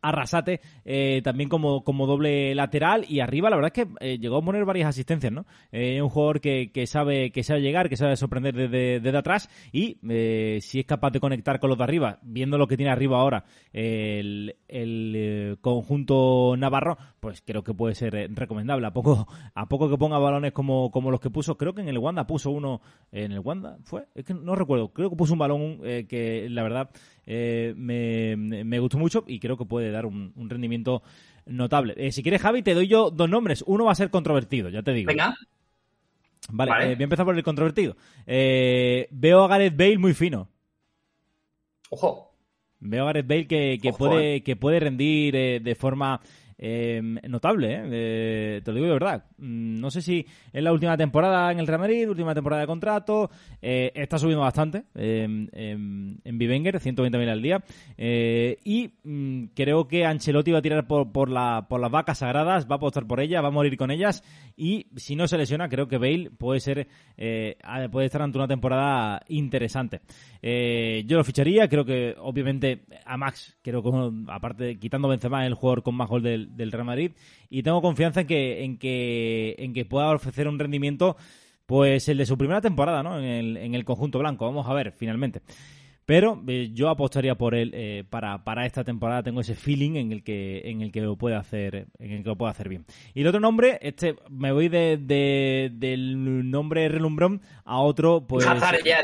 Arrasate 0.00 0.60
eh, 0.84 1.20
también 1.22 1.48
como, 1.48 1.84
como 1.84 2.06
doble 2.06 2.54
lateral 2.54 3.04
y 3.08 3.20
arriba 3.20 3.50
la 3.50 3.56
verdad 3.56 3.72
es 3.74 3.84
que 3.84 3.94
eh, 4.00 4.18
llegó 4.18 4.38
a 4.38 4.42
poner 4.42 4.64
varias 4.64 4.88
asistencias, 4.88 5.32
¿no? 5.32 5.46
Eh, 5.72 6.00
un 6.00 6.08
jugador 6.08 6.40
que, 6.40 6.70
que, 6.72 6.86
sabe 6.86 7.30
que 7.32 7.42
sabe 7.42 7.62
llegar, 7.62 7.88
que 7.88 7.96
sabe 7.96 8.16
sorprender 8.16 8.54
desde, 8.54 9.00
desde 9.00 9.18
atrás 9.18 9.48
y 9.72 9.98
si 10.60 10.80
es 10.80 10.86
capaz 10.86 11.10
de 11.10 11.20
conectar 11.20 11.60
con 11.60 11.70
los 11.70 11.78
de 11.78 11.84
arriba, 11.84 12.18
viendo 12.22 12.58
lo 12.58 12.66
que 12.66 12.76
tiene 12.76 12.92
arriba 12.92 13.18
ahora 13.18 13.44
el, 13.72 14.56
el 14.68 15.58
conjunto 15.60 16.54
navarro, 16.56 16.96
pues 17.20 17.42
creo 17.42 17.62
que 17.62 17.74
puede 17.74 17.94
ser 17.94 18.30
recomendable. 18.34 18.86
A 18.86 18.92
poco, 18.92 19.26
a 19.54 19.66
poco 19.66 19.88
que 19.88 19.96
ponga 19.96 20.18
balones 20.18 20.52
como, 20.52 20.90
como 20.90 21.10
los 21.10 21.20
que 21.20 21.30
puso, 21.30 21.56
creo 21.56 21.74
que 21.74 21.82
en 21.82 21.88
el 21.88 21.98
Wanda 21.98 22.26
puso 22.26 22.50
uno, 22.50 22.80
en 23.12 23.32
el 23.32 23.40
Wanda 23.40 23.78
fue, 23.82 24.06
es 24.14 24.24
que 24.24 24.34
no 24.34 24.54
recuerdo, 24.54 24.92
creo 24.92 25.10
que 25.10 25.16
puso 25.16 25.32
un 25.32 25.38
balón 25.38 25.80
que 26.08 26.48
la 26.50 26.62
verdad 26.62 26.90
me, 27.26 28.36
me 28.36 28.78
gustó 28.78 28.98
mucho 28.98 29.24
y 29.26 29.40
creo 29.40 29.56
que 29.56 29.64
puede 29.64 29.90
dar 29.90 30.06
un, 30.06 30.32
rendimiento 30.48 31.02
notable. 31.46 31.94
Eh, 31.96 32.12
si 32.12 32.22
quieres, 32.22 32.42
Javi, 32.42 32.62
te 32.62 32.74
doy 32.74 32.88
yo 32.88 33.10
dos 33.10 33.28
nombres. 33.28 33.64
Uno 33.66 33.84
va 33.84 33.92
a 33.92 33.96
ser 33.96 34.10
controvertido, 34.10 34.68
ya 34.68 34.82
te 34.82 34.92
digo. 34.92 35.08
Venga. 35.08 35.34
Vale, 36.50 36.72
eh, 36.72 36.94
voy 36.94 37.02
a 37.02 37.04
empezar 37.04 37.24
por 37.24 37.36
el 37.36 37.42
controvertido. 37.42 37.96
Eh, 38.26 39.08
veo 39.10 39.42
a 39.44 39.48
Gareth 39.48 39.76
Bale 39.76 39.98
muy 39.98 40.14
fino. 40.14 40.48
Ojo. 41.90 42.32
Veo 42.80 43.04
a 43.04 43.06
Gareth 43.06 43.26
Bale 43.26 43.46
que, 43.46 43.94
puede, 43.96 44.42
que 44.42 44.56
puede 44.56 44.80
rendir 44.80 45.62
de 45.62 45.74
forma 45.74 46.20
Em, 46.66 47.18
notable, 47.28 47.82
¿eh? 47.84 48.62
te 48.64 48.70
lo 48.70 48.76
digo 48.76 48.86
de 48.86 48.92
verdad. 48.94 49.24
Mm, 49.36 49.80
no 49.80 49.90
sé 49.90 50.00
si 50.00 50.24
es 50.50 50.62
la 50.62 50.72
última 50.72 50.96
temporada 50.96 51.52
en 51.52 51.58
el 51.58 51.66
Real 51.66 51.80
Madrid, 51.80 52.08
última 52.08 52.32
temporada 52.34 52.62
de 52.62 52.66
contrato, 52.66 53.30
eh, 53.60 53.92
está 53.94 54.18
subiendo 54.18 54.40
bastante 54.40 54.84
em, 54.94 55.46
em, 55.52 56.16
en 56.24 56.38
Bivenger, 56.38 56.80
120.000 56.80 57.28
al 57.28 57.42
día, 57.42 57.62
eh, 57.98 58.56
y 58.64 58.94
mm, 59.04 59.48
creo 59.54 59.86
que 59.86 60.06
Ancelotti 60.06 60.52
va 60.52 60.60
a 60.60 60.62
tirar 60.62 60.86
por, 60.86 61.12
por, 61.12 61.28
la, 61.28 61.66
por 61.68 61.82
las 61.82 61.90
vacas 61.90 62.20
sagradas, 62.20 62.66
va 62.66 62.76
a 62.76 62.78
apostar 62.78 63.06
por 63.06 63.20
ellas, 63.20 63.44
va 63.44 63.48
a 63.48 63.50
morir 63.50 63.76
con 63.76 63.90
ellas, 63.90 64.24
y 64.56 64.86
si 64.96 65.16
no 65.16 65.28
se 65.28 65.36
lesiona, 65.36 65.68
creo 65.68 65.86
que 65.86 65.98
Bale 65.98 66.30
puede 66.30 66.60
ser 66.60 66.88
puede 67.90 68.06
estar 68.06 68.22
ante 68.22 68.38
una 68.38 68.48
temporada 68.48 69.20
interesante. 69.28 70.00
yo 70.42 71.16
lo 71.18 71.24
ficharía, 71.24 71.68
creo 71.68 71.84
que 71.84 72.14
obviamente 72.18 72.84
a 73.04 73.18
Max, 73.18 73.54
creo 73.62 73.82
que 73.82 73.90
aparte 74.28 74.78
quitando 74.78 75.08
Benzema 75.08 75.46
el 75.46 75.52
jugador 75.52 75.82
con 75.82 75.94
más 75.94 76.08
gol 76.08 76.22
del 76.22 76.53
del, 76.54 76.72
Real 76.72 76.84
Madrid 76.84 77.12
y 77.50 77.62
tengo 77.62 77.82
confianza 77.82 78.22
en 78.22 78.26
que, 78.26 78.64
en 78.64 78.78
que, 78.78 79.54
en 79.58 79.72
que 79.72 79.84
pueda 79.84 80.14
ofrecer 80.14 80.48
un 80.48 80.58
rendimiento 80.58 81.16
pues 81.66 82.08
el 82.08 82.18
de 82.18 82.26
su 82.26 82.36
primera 82.36 82.60
temporada 82.60 83.02
¿no? 83.02 83.18
en, 83.18 83.24
el, 83.24 83.56
en 83.56 83.74
el 83.74 83.84
conjunto 83.84 84.18
blanco. 84.18 84.44
Vamos 84.44 84.68
a 84.68 84.74
ver, 84.74 84.92
finalmente. 84.92 85.40
Pero 86.06 86.42
eh, 86.46 86.70
yo 86.74 86.90
apostaría 86.90 87.34
por 87.34 87.54
él 87.54 87.70
eh, 87.74 88.04
para, 88.08 88.44
para 88.44 88.66
esta 88.66 88.84
temporada. 88.84 89.22
Tengo 89.22 89.40
ese 89.40 89.54
feeling 89.54 89.96
en 89.96 90.12
el 90.12 90.22
que 90.22 90.62
en 90.66 90.82
el 90.82 90.92
que 90.92 91.00
lo 91.00 91.16
puede 91.16 91.34
hacer 91.34 91.86
en 91.98 92.12
el 92.12 92.22
que 92.22 92.28
lo 92.28 92.36
puede 92.36 92.50
hacer 92.50 92.68
bien. 92.68 92.84
Y 93.14 93.22
el 93.22 93.26
otro 93.26 93.40
nombre, 93.40 93.78
este 93.80 94.16
me 94.28 94.52
voy 94.52 94.68
de, 94.68 94.98
del 95.72 96.50
nombre 96.50 96.88
relumbrón 96.88 97.40
a 97.64 97.80
otro 97.80 98.26
pues. 98.26 98.44
ya, 98.84 99.02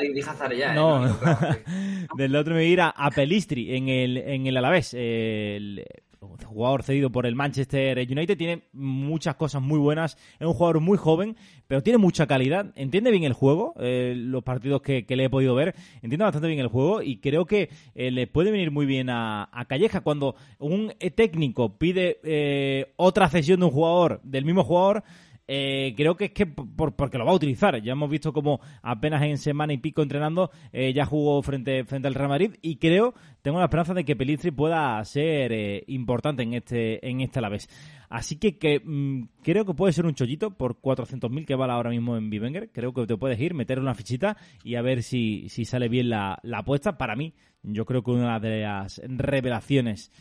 ya. 0.58 0.74
No, 0.74 1.18
del 2.16 2.36
otro 2.36 2.52
me 2.54 2.60
voy 2.60 2.68
a 2.68 2.72
ir 2.72 2.80
a, 2.82 3.10
Pelistri 3.14 3.74
en 3.74 3.88
el 3.88 4.18
en 4.18 4.46
el 4.46 4.56
Alavés. 4.58 4.92
el, 4.92 5.84
jugador 6.20 6.82
cedido 6.82 7.10
por 7.10 7.26
el 7.26 7.34
Manchester 7.34 7.98
United, 7.98 8.36
tiene 8.36 8.62
muchas 8.72 9.36
cosas 9.36 9.62
muy 9.62 9.78
buenas, 9.78 10.18
es 10.38 10.46
un 10.46 10.52
jugador 10.52 10.80
muy 10.80 10.98
joven, 10.98 11.36
pero 11.66 11.82
tiene 11.82 11.98
mucha 11.98 12.26
calidad, 12.26 12.72
entiende 12.76 13.10
bien 13.10 13.24
el 13.24 13.32
juego, 13.32 13.74
eh, 13.80 14.14
los 14.16 14.42
partidos 14.42 14.82
que, 14.82 15.04
le 15.08 15.24
he 15.24 15.30
podido 15.30 15.54
ver, 15.54 15.74
entiende 16.02 16.24
bastante 16.24 16.48
bien 16.48 16.60
el 16.60 16.66
juego 16.66 17.02
y 17.02 17.18
creo 17.18 17.46
que 17.46 17.70
eh, 17.94 18.10
le 18.10 18.26
puede 18.26 18.50
venir 18.50 18.70
muy 18.70 18.86
bien 18.86 19.08
a, 19.08 19.48
Calleja. 19.68 20.00
Cuando 20.00 20.34
un 20.58 20.92
técnico 21.14 21.78
pide 21.78 22.18
eh, 22.24 22.92
otra 22.96 23.28
cesión 23.28 23.60
de 23.60 23.66
un 23.66 23.72
jugador, 23.72 24.20
del 24.24 24.44
mismo 24.44 24.64
jugador, 24.64 25.04
eh, 25.52 25.94
creo 25.96 26.16
que 26.16 26.26
es 26.26 26.30
que 26.30 26.46
por, 26.46 26.94
porque 26.94 27.18
lo 27.18 27.24
va 27.24 27.32
a 27.32 27.34
utilizar. 27.34 27.82
Ya 27.82 27.90
hemos 27.90 28.08
visto 28.08 28.32
como 28.32 28.60
apenas 28.82 29.20
en 29.24 29.36
semana 29.36 29.72
y 29.72 29.78
pico 29.78 30.00
entrenando 30.00 30.52
eh, 30.72 30.92
ya 30.92 31.04
jugó 31.04 31.42
frente, 31.42 31.82
frente 31.84 32.06
al 32.06 32.14
Real 32.14 32.28
Madrid 32.28 32.54
y 32.62 32.76
creo, 32.76 33.14
tengo 33.42 33.58
la 33.58 33.64
esperanza 33.64 33.92
de 33.92 34.04
que 34.04 34.14
Pelistri 34.14 34.52
pueda 34.52 35.04
ser 35.04 35.52
eh, 35.52 35.82
importante 35.88 36.44
en 36.44 36.54
este, 36.54 37.04
en 37.04 37.20
este 37.20 37.40
Alavés. 37.40 37.68
Así 38.08 38.36
que, 38.38 38.58
que 38.58 38.78
mm, 38.78 39.28
creo 39.42 39.64
que 39.64 39.74
puede 39.74 39.92
ser 39.92 40.06
un 40.06 40.14
chollito 40.14 40.56
por 40.56 40.80
400.000 40.80 41.44
que 41.44 41.56
vale 41.56 41.72
ahora 41.72 41.90
mismo 41.90 42.16
en 42.16 42.30
Bivenger. 42.30 42.70
Creo 42.70 42.94
que 42.94 43.08
te 43.08 43.16
puedes 43.16 43.40
ir, 43.40 43.52
meter 43.54 43.80
una 43.80 43.96
fichita 43.96 44.36
y 44.62 44.76
a 44.76 44.82
ver 44.82 45.02
si, 45.02 45.48
si 45.48 45.64
sale 45.64 45.88
bien 45.88 46.10
la, 46.10 46.38
la 46.44 46.58
apuesta. 46.58 46.96
Para 46.96 47.16
mí, 47.16 47.34
yo 47.64 47.84
creo 47.86 48.04
que 48.04 48.12
una 48.12 48.38
de 48.38 48.60
las 48.60 49.02
revelaciones 49.04 50.12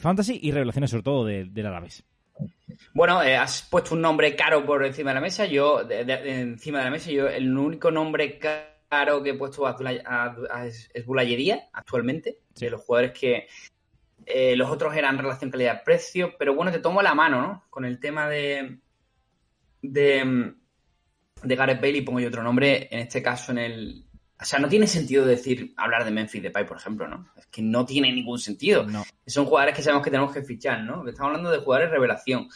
fantasy 0.00 0.38
y 0.42 0.50
revelaciones 0.50 0.90
sobre 0.90 1.02
todo 1.02 1.24
del 1.24 1.66
Alavés. 1.66 2.04
Bueno, 2.92 3.22
eh, 3.22 3.36
has 3.36 3.62
puesto 3.62 3.94
un 3.94 4.00
nombre 4.00 4.36
caro 4.36 4.64
por 4.64 4.84
encima 4.84 5.10
de 5.10 5.14
la 5.14 5.20
mesa. 5.20 5.46
Yo, 5.46 5.82
encima 5.88 6.78
de 6.78 6.84
la 6.84 6.90
mesa, 6.90 7.10
yo 7.10 7.28
el 7.28 7.56
único 7.56 7.90
nombre 7.90 8.38
caro 8.38 9.22
que 9.22 9.30
he 9.30 9.34
puesto 9.34 9.66
es 9.68 11.06
Bulayería 11.06 11.68
actualmente. 11.72 12.38
De 12.54 12.70
los 12.70 12.82
jugadores 12.82 13.18
que 13.18 13.48
eh, 14.26 14.56
los 14.56 14.70
otros 14.70 14.94
eran 14.96 15.18
relación 15.18 15.50
calidad-precio. 15.50 16.34
Pero 16.38 16.54
bueno, 16.54 16.70
te 16.70 16.78
tomo 16.78 17.02
la 17.02 17.14
mano, 17.14 17.40
¿no? 17.40 17.64
Con 17.70 17.84
el 17.84 17.98
tema 17.98 18.28
de. 18.28 18.78
de. 19.82 20.54
de 21.42 21.56
Gareth 21.56 21.80
Bailey 21.80 22.02
pongo 22.02 22.20
yo 22.20 22.28
otro 22.28 22.42
nombre. 22.42 22.88
En 22.90 23.00
este 23.00 23.22
caso, 23.22 23.52
en 23.52 23.58
el, 23.58 24.04
o 24.44 24.46
sea, 24.46 24.58
no 24.58 24.68
tiene 24.68 24.86
sentido 24.86 25.24
decir, 25.24 25.72
hablar 25.74 26.04
de 26.04 26.10
Memphis 26.10 26.42
Depay, 26.42 26.66
por 26.66 26.76
ejemplo, 26.76 27.08
¿no? 27.08 27.30
Es 27.34 27.46
que 27.46 27.62
no 27.62 27.86
tiene 27.86 28.12
ningún 28.12 28.38
sentido. 28.38 28.86
Son 29.26 29.46
jugadores 29.46 29.74
que 29.74 29.82
sabemos 29.82 30.04
que 30.04 30.10
tenemos 30.10 30.34
que 30.34 30.42
fichar, 30.42 30.82
¿no? 30.82 31.08
Estamos 31.08 31.30
hablando 31.30 31.50
de 31.50 31.60
jugadores 31.60 31.90
revelación. 31.90 32.46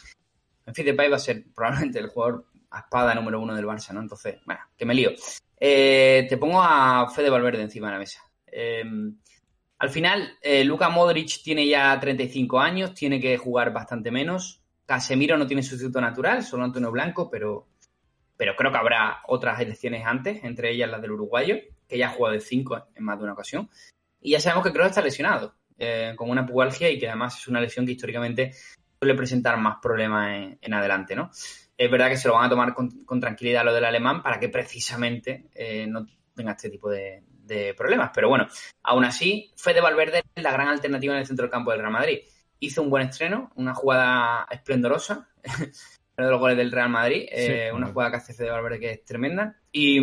Memphis 0.67 0.85
Depay 0.85 1.09
va 1.09 1.15
a 1.15 1.19
ser 1.19 1.45
probablemente 1.55 1.97
el 1.97 2.09
jugador 2.09 2.45
a 2.69 2.81
espada 2.81 3.15
número 3.15 3.41
uno 3.41 3.55
del 3.55 3.65
Barça, 3.65 3.91
¿no? 3.91 4.01
Entonces, 4.01 4.35
bueno, 4.45 4.61
que 4.77 4.85
me 4.85 4.93
lío. 4.93 5.09
Eh, 5.59 6.27
te 6.29 6.37
pongo 6.37 6.61
a 6.61 7.09
Fede 7.09 7.31
Valverde 7.31 7.63
encima 7.63 7.87
de 7.87 7.93
la 7.93 7.99
mesa. 7.99 8.21
Eh, 8.45 8.83
al 9.79 9.89
final, 9.89 10.37
eh, 10.43 10.63
Luka 10.63 10.89
Modric 10.89 11.41
tiene 11.41 11.67
ya 11.67 11.99
35 11.99 12.59
años, 12.59 12.93
tiene 12.93 13.19
que 13.19 13.35
jugar 13.37 13.73
bastante 13.73 14.11
menos. 14.11 14.61
Casemiro 14.85 15.39
no 15.39 15.47
tiene 15.47 15.63
sustituto 15.63 15.99
natural, 15.99 16.43
solo 16.43 16.65
Antonio 16.65 16.91
Blanco, 16.91 17.31
pero, 17.31 17.67
pero 18.37 18.55
creo 18.55 18.71
que 18.71 18.77
habrá 18.77 19.23
otras 19.25 19.59
elecciones 19.59 20.05
antes, 20.05 20.43
entre 20.43 20.69
ellas 20.69 20.91
las 20.91 21.01
del 21.01 21.13
uruguayo 21.13 21.57
que 21.89 21.97
ya 21.97 22.07
ha 22.07 22.11
jugado 22.11 22.35
de 22.35 22.41
5 22.41 22.87
en 22.95 23.03
más 23.03 23.17
de 23.17 23.23
una 23.23 23.33
ocasión. 23.33 23.69
Y 24.21 24.31
ya 24.31 24.39
sabemos 24.39 24.65
que 24.65 24.71
Kroos 24.71 24.89
está 24.89 25.01
lesionado, 25.01 25.55
eh, 25.77 26.13
con 26.15 26.29
una 26.29 26.45
pubalgia 26.45 26.89
y 26.89 26.99
que 26.99 27.07
además 27.07 27.37
es 27.37 27.47
una 27.47 27.59
lesión 27.59 27.85
que 27.85 27.93
históricamente 27.93 28.53
suele 28.99 29.15
presentar 29.15 29.57
más 29.57 29.77
problemas 29.81 30.57
en, 30.61 30.73
adelante, 30.73 31.15
¿no? 31.15 31.31
Es 31.77 31.89
verdad 31.89 32.09
que 32.09 32.17
se 32.17 32.27
lo 32.27 32.35
van 32.35 32.45
a 32.45 32.49
tomar 32.49 32.73
con, 32.73 33.19
tranquilidad 33.19 33.63
lo 33.63 33.73
del 33.73 33.85
alemán 33.85 34.21
para 34.21 34.39
que 34.39 34.49
precisamente 34.49 35.45
eh, 35.55 35.87
no 35.87 36.05
tenga 36.35 36.51
este 36.51 36.69
tipo 36.69 36.89
de, 36.89 37.23
problemas. 37.75 38.11
Pero 38.13 38.29
bueno, 38.29 38.45
aún 38.83 39.05
así, 39.05 39.51
Fede 39.55 39.81
Valverde 39.81 40.21
es 40.35 40.43
la 40.43 40.51
gran 40.51 40.67
alternativa 40.67 41.15
en 41.15 41.21
el 41.21 41.25
centro 41.25 41.45
del 41.45 41.51
campo 41.51 41.71
del 41.71 41.79
Real 41.79 41.91
Madrid. 41.91 42.19
Hizo 42.59 42.83
un 42.83 42.91
buen 42.91 43.07
estreno, 43.07 43.51
una 43.55 43.73
jugada 43.73 44.45
esplendorosa, 44.51 45.27
uno 46.17 46.27
de 46.27 46.31
los 46.31 46.39
goles 46.39 46.57
del 46.57 46.71
Real 46.71 46.89
Madrid, 46.89 47.25
eh, 47.31 47.71
una 47.73 47.87
jugada 47.87 48.11
que 48.11 48.17
hace 48.17 48.33
Fede 48.35 48.51
Valverde 48.51 48.79
que 48.79 48.91
es 48.91 49.03
tremenda. 49.03 49.57
Y, 49.71 49.99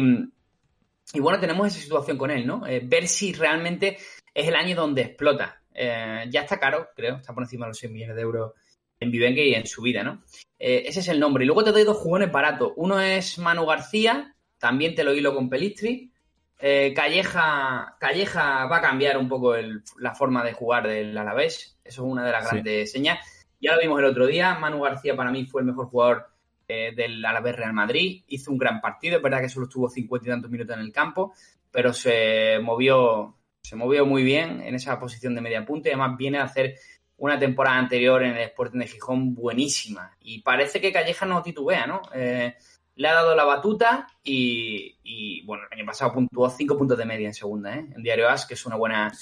y 1.12 1.20
bueno, 1.20 1.38
tenemos 1.38 1.68
esa 1.68 1.80
situación 1.80 2.18
con 2.18 2.30
él, 2.30 2.46
¿no? 2.46 2.66
Eh, 2.66 2.80
ver 2.84 3.06
si 3.06 3.32
realmente 3.32 3.98
es 4.34 4.48
el 4.48 4.54
año 4.54 4.74
donde 4.74 5.02
explota. 5.02 5.62
Eh, 5.72 6.24
ya 6.30 6.40
está 6.40 6.58
caro, 6.58 6.88
creo, 6.96 7.16
está 7.16 7.32
por 7.32 7.44
encima 7.44 7.66
de 7.66 7.70
los 7.70 7.78
6 7.78 7.92
millones 7.92 8.16
de 8.16 8.22
euros 8.22 8.52
en 8.98 9.10
Vivenque 9.10 9.46
y 9.46 9.54
en 9.54 9.66
su 9.66 9.82
vida, 9.82 10.02
¿no? 10.02 10.24
Eh, 10.58 10.84
ese 10.86 11.00
es 11.00 11.08
el 11.08 11.20
nombre. 11.20 11.44
Y 11.44 11.46
luego 11.46 11.62
te 11.62 11.72
doy 11.72 11.84
dos 11.84 11.98
jugones 11.98 12.32
baratos. 12.32 12.72
Uno 12.76 13.00
es 13.00 13.38
Manu 13.38 13.66
García, 13.66 14.34
también 14.58 14.94
te 14.94 15.04
lo 15.04 15.14
hilo 15.14 15.34
con 15.34 15.48
Pelistri. 15.48 16.12
Calleja, 16.58 17.96
Calleja 18.00 18.64
va 18.64 18.78
a 18.78 18.80
cambiar 18.80 19.18
un 19.18 19.28
poco 19.28 19.54
la 19.98 20.14
forma 20.14 20.42
de 20.42 20.54
jugar 20.54 20.88
del 20.88 21.16
Alavés. 21.16 21.78
Eso 21.84 22.02
es 22.02 22.10
una 22.10 22.24
de 22.24 22.32
las 22.32 22.50
grandes 22.50 22.90
señas. 22.90 23.18
Ya 23.60 23.74
lo 23.74 23.80
vimos 23.80 23.98
el 23.98 24.06
otro 24.06 24.26
día. 24.26 24.54
Manu 24.54 24.80
García 24.80 25.14
para 25.14 25.30
mí 25.30 25.44
fue 25.44 25.60
el 25.60 25.66
mejor 25.66 25.88
jugador 25.88 26.28
eh, 26.68 26.92
del 26.94 27.24
Alavés 27.24 27.56
Real 27.56 27.72
Madrid. 27.72 28.22
Hizo 28.28 28.50
un 28.50 28.58
gran 28.58 28.80
partido, 28.80 29.16
es 29.16 29.22
verdad 29.22 29.40
que 29.40 29.48
solo 29.48 29.66
estuvo 29.66 29.88
cincuenta 29.88 30.28
y 30.28 30.30
tantos 30.30 30.50
minutos 30.50 30.76
en 30.76 30.82
el 30.82 30.92
campo, 30.92 31.34
pero 31.70 31.92
se 31.92 32.58
movió, 32.62 33.36
se 33.62 33.76
movió 33.76 34.06
muy 34.06 34.22
bien 34.22 34.60
en 34.62 34.74
esa 34.74 34.98
posición 34.98 35.34
de 35.34 35.40
media 35.40 35.64
punta 35.64 35.88
y 35.88 35.92
además 35.92 36.16
viene 36.16 36.38
a 36.38 36.44
hacer 36.44 36.76
una 37.18 37.38
temporada 37.38 37.78
anterior 37.78 38.22
en 38.22 38.36
el 38.36 38.42
Sporting 38.42 38.78
de 38.78 38.88
Gijón 38.88 39.34
buenísima. 39.34 40.16
Y 40.20 40.42
parece 40.42 40.80
que 40.80 40.92
Calleja 40.92 41.24
no 41.26 41.42
titubea, 41.42 41.86
¿no? 41.86 42.02
Eh, 42.14 42.54
le 42.96 43.08
ha 43.08 43.14
dado 43.14 43.34
la 43.34 43.44
batuta 43.44 44.06
y, 44.22 45.42
bueno, 45.44 45.64
el 45.70 45.78
año 45.78 45.86
pasado 45.86 46.12
puntuó 46.12 46.48
cinco 46.50 46.76
puntos 46.76 46.96
de 46.96 47.04
media 47.04 47.26
en 47.26 47.34
segunda, 47.34 47.74
¿eh? 47.76 47.86
En 47.94 48.02
Diario 48.02 48.28
As, 48.28 48.46
que 48.46 48.54
es 48.54 48.66
una 48.66 48.76
buena, 48.76 49.12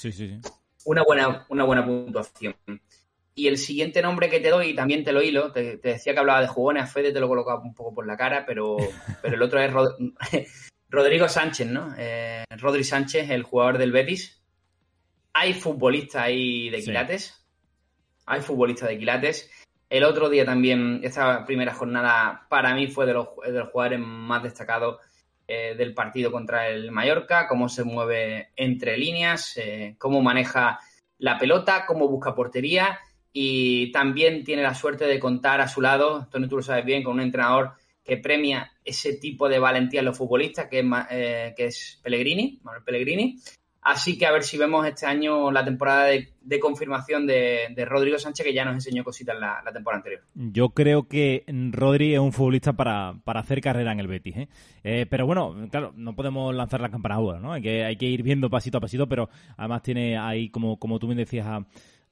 Una 0.85 1.03
buena, 1.03 1.45
una 1.49 1.63
buena 1.63 1.85
puntuación. 1.85 2.55
Y 3.37 3.47
el 3.47 3.57
siguiente 3.57 4.01
nombre 4.01 4.29
que 4.29 4.39
te 4.39 4.49
doy, 4.49 4.73
también 4.73 5.03
te 5.03 5.11
lo 5.11 5.21
hilo, 5.21 5.51
te, 5.51 5.75
decía 5.75 6.13
que 6.13 6.19
hablaba 6.19 6.39
de 6.39 6.47
jugones, 6.47 6.83
a 6.83 6.87
Fede 6.87 7.11
te 7.11 7.19
lo 7.19 7.27
colocaba 7.27 7.61
un 7.61 7.73
poco 7.73 7.93
por 7.93 8.07
la 8.07 8.15
cara, 8.15 8.45
pero, 8.45 8.77
pero 9.21 9.35
el 9.35 9.41
otro 9.41 9.59
es 9.59 9.73
Rodrigo 10.89 11.27
Sánchez, 11.27 11.67
¿no? 11.67 11.93
Eh, 11.97 12.45
Rodri 12.51 12.85
Sánchez, 12.85 13.29
el 13.29 13.43
jugador 13.43 13.77
del 13.77 13.91
Betis. 13.91 14.41
Hay 15.33 15.53
futbolistas 15.53 16.23
ahí 16.23 16.69
de 16.69 16.81
quilates. 16.81 17.45
Hay 18.25 18.39
futbolistas 18.39 18.87
de 18.87 18.97
quilates. 18.97 19.51
El 19.89 20.05
otro 20.05 20.29
día 20.29 20.45
también, 20.45 21.01
esta 21.03 21.45
primera 21.45 21.73
jornada, 21.73 22.47
para 22.49 22.73
mí 22.73 22.87
fue 22.87 23.05
de 23.05 23.13
los, 23.13 23.27
de 23.45 23.51
los 23.51 23.69
jugadores 23.69 23.99
más 23.99 24.43
destacados 24.43 24.99
eh, 25.45 25.75
del 25.77 25.93
partido 25.93 26.31
contra 26.31 26.69
el 26.69 26.89
Mallorca, 26.89 27.49
cómo 27.49 27.67
se 27.67 27.83
mueve 27.83 28.51
entre 28.55 28.97
líneas, 28.97 29.57
eh, 29.57 29.95
cómo 29.99 30.21
maneja 30.21 30.79
la 31.17 31.37
pelota, 31.37 31.85
cómo 31.85 32.07
busca 32.07 32.33
portería 32.33 32.97
y 33.37 33.91
también 33.91 34.45
tiene 34.45 34.63
la 34.63 34.73
suerte 34.73 35.03
de 35.03 35.19
contar 35.19 35.59
a 35.59 35.67
su 35.67 35.81
lado, 35.81 36.25
Tony 36.31 36.47
tú 36.47 36.55
lo 36.55 36.63
sabes 36.63 36.85
bien, 36.85 37.03
con 37.03 37.15
un 37.15 37.19
entrenador 37.19 37.73
que 38.01 38.15
premia 38.15 38.71
ese 38.81 39.15
tipo 39.15 39.49
de 39.49 39.59
valentía 39.59 39.99
en 39.99 40.05
los 40.05 40.17
futbolistas, 40.17 40.67
que 40.69 40.79
es, 40.79 40.85
eh, 41.11 41.53
que 41.57 41.65
es 41.65 41.99
Pellegrini, 42.01 42.61
Manuel 42.63 42.85
Pellegrini. 42.85 43.37
Así 43.81 44.17
que 44.17 44.25
a 44.25 44.31
ver 44.31 44.43
si 44.43 44.57
vemos 44.57 44.87
este 44.87 45.05
año 45.05 45.51
la 45.51 45.65
temporada 45.65 46.05
de, 46.05 46.59
confirmación 46.61 47.27
de, 47.27 47.85
Rodrigo 47.85 48.17
Sánchez, 48.17 48.45
que 48.45 48.53
ya 48.53 48.63
nos 48.63 48.75
enseñó 48.75 49.03
cositas 49.03 49.37
la, 49.37 49.61
temporada 49.73 49.97
anterior. 49.97 50.23
Yo 50.33 50.69
creo 50.69 51.09
que 51.09 51.43
Rodri 51.71 52.13
es 52.13 52.19
un 52.19 52.31
futbolista 52.31 52.71
para, 52.73 53.15
hacer 53.25 53.59
carrera 53.59 53.91
en 53.91 53.99
el 53.99 54.07
Betis. 54.07 54.37
¿eh? 54.37 54.47
¿eh? 54.83 55.05
pero 55.07 55.27
bueno, 55.27 55.67
claro, 55.69 55.93
no 55.97 56.15
podemos 56.15 56.55
lanzar 56.55 56.79
la 56.79 56.89
campana 56.89 57.15
ahora, 57.15 57.39
¿no? 57.39 57.51
Hay 57.51 57.61
que, 57.61 57.83
hay 57.83 57.97
que 57.97 58.05
ir 58.05 58.23
viendo 58.23 58.49
pasito 58.49 58.77
a 58.77 58.81
pasito, 58.81 59.07
pero 59.07 59.29
además 59.57 59.83
tiene 59.83 60.17
ahí, 60.17 60.49
como, 60.49 60.79
como 60.79 60.97
tú 60.97 61.07
me 61.07 61.13
decías, 61.13 61.45
a, 61.45 61.67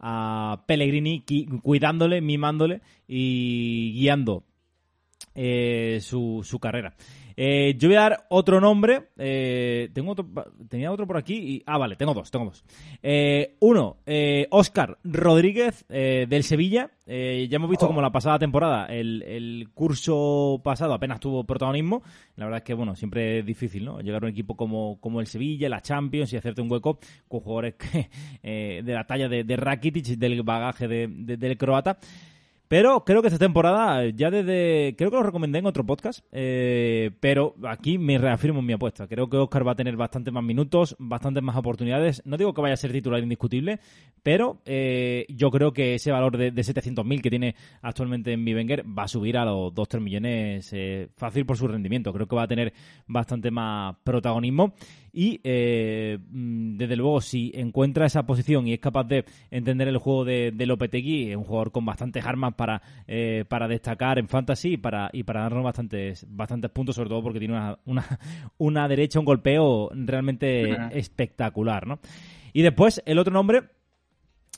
a 0.05 0.63
Pellegrini 0.67 1.23
cuidándole, 1.61 2.19
mimándole 2.19 2.81
y 3.07 3.93
guiando 3.93 4.43
eh, 5.35 5.99
su, 6.01 6.41
su 6.43 6.59
carrera. 6.59 6.93
Eh, 7.35 7.75
yo 7.77 7.89
voy 7.89 7.95
a 7.97 8.01
dar 8.01 8.25
otro 8.29 8.59
nombre. 8.59 9.09
Eh, 9.17 9.89
tengo 9.93 10.11
otro, 10.11 10.27
tenía 10.69 10.91
otro 10.91 11.07
por 11.07 11.17
aquí. 11.17 11.35
Y, 11.35 11.63
ah, 11.65 11.77
vale, 11.77 11.95
tengo 11.95 12.13
dos, 12.13 12.29
tengo 12.31 12.45
dos. 12.45 12.63
Eh, 13.01 13.55
uno, 13.59 13.97
Oscar 14.49 14.97
Rodríguez 15.03 15.85
del 15.87 16.43
Sevilla. 16.43 16.91
ya 17.05 17.55
hemos 17.55 17.69
visto 17.69 17.87
como 17.87 18.01
la 18.01 18.11
pasada 18.11 18.39
temporada, 18.39 18.85
el, 18.87 19.69
curso 19.73 20.61
pasado 20.63 20.93
apenas 20.93 21.19
tuvo 21.19 21.43
protagonismo. 21.43 22.03
La 22.35 22.45
verdad 22.45 22.59
es 22.59 22.63
que, 22.63 22.73
bueno, 22.73 22.95
siempre 22.95 23.39
es 23.39 23.45
difícil, 23.45 23.85
¿no? 23.85 23.99
Llegar 24.01 24.23
a 24.23 24.25
un 24.25 24.31
equipo 24.31 24.55
como, 24.55 24.99
como 24.99 25.19
el 25.19 25.27
Sevilla, 25.27 25.69
la 25.69 25.81
Champions 25.81 26.31
y 26.33 26.37
hacerte 26.37 26.61
un 26.61 26.71
hueco 26.71 26.99
con 27.27 27.41
jugadores 27.41 27.75
de 28.43 28.83
la 28.85 29.05
talla 29.05 29.27
de, 29.27 29.43
de 29.43 29.55
Rakitic, 29.55 30.05
del 30.17 30.43
bagaje 30.43 30.87
del 30.87 31.57
croata. 31.57 31.97
Pero 32.73 33.03
creo 33.05 33.21
que 33.21 33.27
esta 33.27 33.37
temporada, 33.37 34.03
ya 34.09 34.31
desde. 34.31 34.95
Creo 34.97 35.11
que 35.11 35.17
lo 35.17 35.21
recomendé 35.21 35.59
en 35.59 35.67
otro 35.67 35.85
podcast. 35.85 36.25
Eh, 36.31 37.11
pero 37.19 37.53
aquí 37.65 37.99
me 37.99 38.17
reafirmo 38.17 38.61
en 38.61 38.65
mi 38.65 38.73
apuesta. 38.73 39.07
Creo 39.07 39.29
que 39.29 39.37
Oscar 39.37 39.67
va 39.67 39.73
a 39.73 39.75
tener 39.75 39.95
bastantes 39.95 40.33
más 40.33 40.43
minutos, 40.43 40.95
bastantes 40.97 41.43
más 41.43 41.55
oportunidades. 41.55 42.23
No 42.25 42.35
digo 42.35 42.51
que 42.55 42.61
vaya 42.61 42.73
a 42.73 42.77
ser 42.77 42.91
titular 42.91 43.21
indiscutible, 43.21 43.79
pero 44.23 44.59
eh, 44.65 45.27
yo 45.29 45.51
creo 45.51 45.71
que 45.71 45.93
ese 45.93 46.11
valor 46.11 46.35
de, 46.35 46.49
de 46.49 46.61
700.000 46.63 47.21
que 47.21 47.29
tiene 47.29 47.55
actualmente 47.83 48.33
en 48.33 48.43
Bivenger 48.43 48.83
va 48.87 49.03
a 49.03 49.07
subir 49.07 49.37
a 49.37 49.45
los 49.45 49.71
2-3 49.71 49.99
millones 49.99 50.73
eh, 50.73 51.09
fácil 51.15 51.45
por 51.45 51.57
su 51.57 51.67
rendimiento. 51.67 52.11
Creo 52.11 52.27
que 52.27 52.35
va 52.35 52.45
a 52.45 52.47
tener 52.47 52.73
bastante 53.05 53.51
más 53.51 53.97
protagonismo. 54.03 54.73
Y 55.15 55.39
desde 56.77 56.95
luego, 56.95 57.21
si 57.21 57.51
encuentra 57.55 58.05
esa 58.05 58.23
posición 58.23 58.67
y 58.67 58.73
es 58.73 58.79
capaz 58.79 59.03
de 59.05 59.25
entender 59.51 59.87
el 59.87 59.97
juego 59.97 60.25
de, 60.25 60.51
de 60.51 60.65
Lopetegui, 60.65 61.31
es 61.31 61.37
un 61.37 61.43
jugador 61.43 61.71
con 61.71 61.85
bastantes 61.85 62.25
armas 62.25 62.53
para, 62.55 62.81
eh, 63.07 63.45
para 63.47 63.67
destacar 63.67 64.19
en 64.19 64.27
fantasy 64.27 64.73
y 64.73 64.77
para, 64.77 65.09
y 65.13 65.23
para 65.23 65.41
darnos 65.41 65.63
bastantes, 65.63 66.25
bastantes 66.29 66.71
puntos, 66.71 66.95
sobre 66.95 67.09
todo 67.09 67.21
porque 67.23 67.39
tiene 67.39 67.53
una, 67.55 67.77
una, 67.85 68.05
una 68.57 68.87
derecha, 68.87 69.19
un 69.19 69.25
golpeo 69.25 69.89
realmente 69.93 70.75
espectacular, 70.97 71.87
¿no? 71.87 71.99
Y 72.53 72.61
después, 72.61 73.01
el 73.05 73.17
otro 73.19 73.33
nombre 73.33 73.61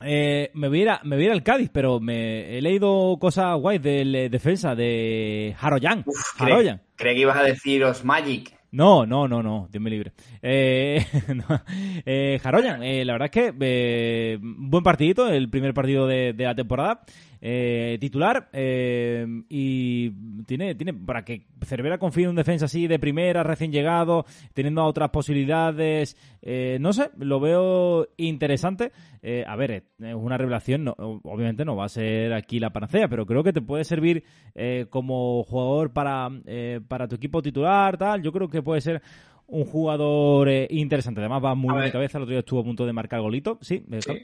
Eh, 0.01 0.51
me, 0.53 0.67
voy 0.67 0.79
a 0.79 0.81
ir 0.81 0.89
a- 0.89 1.01
me 1.05 1.15
voy 1.15 1.23
a 1.23 1.27
ir 1.27 1.31
al 1.31 1.41
Cádiz, 1.43 1.69
pero 1.71 2.01
me 2.01 2.57
he 2.57 2.61
leído 2.61 3.15
cosas 3.17 3.57
guays 3.57 3.81
del 3.81 4.13
eh, 4.13 4.29
defensa 4.29 4.75
de 4.75 5.55
Haroyan. 5.57 6.03
Uf, 6.05 6.41
Haroyan. 6.41 6.81
creí 6.97 7.15
que 7.15 7.21
ibas 7.21 7.37
a 7.37 7.43
deciros 7.43 8.03
Magic. 8.03 8.53
No, 8.75 9.05
no, 9.05 9.25
no, 9.25 9.41
no, 9.41 9.69
Dios 9.71 9.81
me 9.81 9.89
libre. 9.89 10.11
Eh, 10.41 10.99
no, 11.33 11.61
eh, 12.05 12.41
eh, 12.43 13.05
la 13.05 13.13
verdad 13.13 13.25
es 13.27 13.31
que 13.31 13.53
eh, 13.61 14.37
buen 14.41 14.83
partidito, 14.83 15.29
el 15.29 15.49
primer 15.49 15.73
partido 15.73 16.05
de 16.07 16.35
la 16.37 16.55
temporada. 16.55 16.99
Eh, 17.47 17.97
titular 17.99 18.49
eh, 18.53 19.23
y 19.49 20.09
tiene, 20.47 20.73
tiene 20.73 20.95
para 20.95 21.23
que 21.23 21.45
Cervera 21.61 21.99
confíe 21.99 22.23
en 22.23 22.31
un 22.31 22.35
defensa 22.35 22.65
así 22.65 22.87
de 22.87 22.97
primera, 22.97 23.43
recién 23.43 23.71
llegado, 23.71 24.25
teniendo 24.55 24.83
otras 24.83 25.11
posibilidades, 25.11 26.17
eh, 26.41 26.79
no 26.81 26.91
sé, 26.91 27.11
lo 27.19 27.39
veo 27.39 28.07
interesante. 28.17 28.91
Eh, 29.21 29.43
a 29.47 29.55
ver, 29.55 29.71
es 29.71 30.15
una 30.15 30.39
revelación, 30.39 30.85
no, 30.85 30.95
obviamente 30.97 31.65
no 31.65 31.75
va 31.75 31.85
a 31.85 31.89
ser 31.89 32.33
aquí 32.33 32.59
la 32.59 32.73
panacea, 32.73 33.07
pero 33.07 33.27
creo 33.27 33.43
que 33.43 33.53
te 33.53 33.61
puede 33.61 33.83
servir 33.83 34.23
eh, 34.55 34.87
como 34.89 35.43
jugador 35.43 35.93
para, 35.93 36.29
eh, 36.47 36.81
para 36.87 37.07
tu 37.07 37.13
equipo 37.13 37.43
titular, 37.43 37.95
tal. 37.95 38.23
Yo 38.23 38.31
creo 38.31 38.49
que 38.49 38.63
puede 38.63 38.81
ser 38.81 39.03
un 39.45 39.65
jugador 39.65 40.49
eh, 40.49 40.67
interesante. 40.71 41.21
Además 41.21 41.43
va 41.43 41.53
muy 41.53 41.69
A 41.69 41.73
bien 41.73 41.85
de 41.85 41.91
cabeza, 41.91 42.17
el 42.17 42.23
otro 42.23 42.31
día 42.31 42.39
estuvo 42.39 42.61
a 42.61 42.63
punto 42.63 42.87
de 42.87 42.93
marcar 42.93 43.21
golito. 43.21 43.59
Sí, 43.61 43.85
eh, 43.91 43.99
claro. 44.03 44.19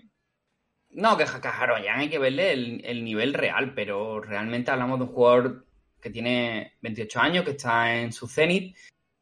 No, 0.94 1.16
que 1.18 1.24
Haroyan 1.24 2.00
hay 2.00 2.10
que 2.10 2.20
verle 2.20 2.52
el, 2.54 2.82
el 2.86 3.04
nivel 3.04 3.34
real, 3.34 3.74
pero 3.74 4.20
realmente 4.22 4.72
hablamos 4.72 5.00
de 5.00 5.06
un 5.06 5.12
jugador 5.12 5.66
que 6.02 6.10
tiene 6.10 6.74
28 6.82 7.20
años, 7.20 7.46
que 7.46 7.52
está 7.52 7.96
en 7.96 8.12
su 8.12 8.28
cenit, 8.28 8.76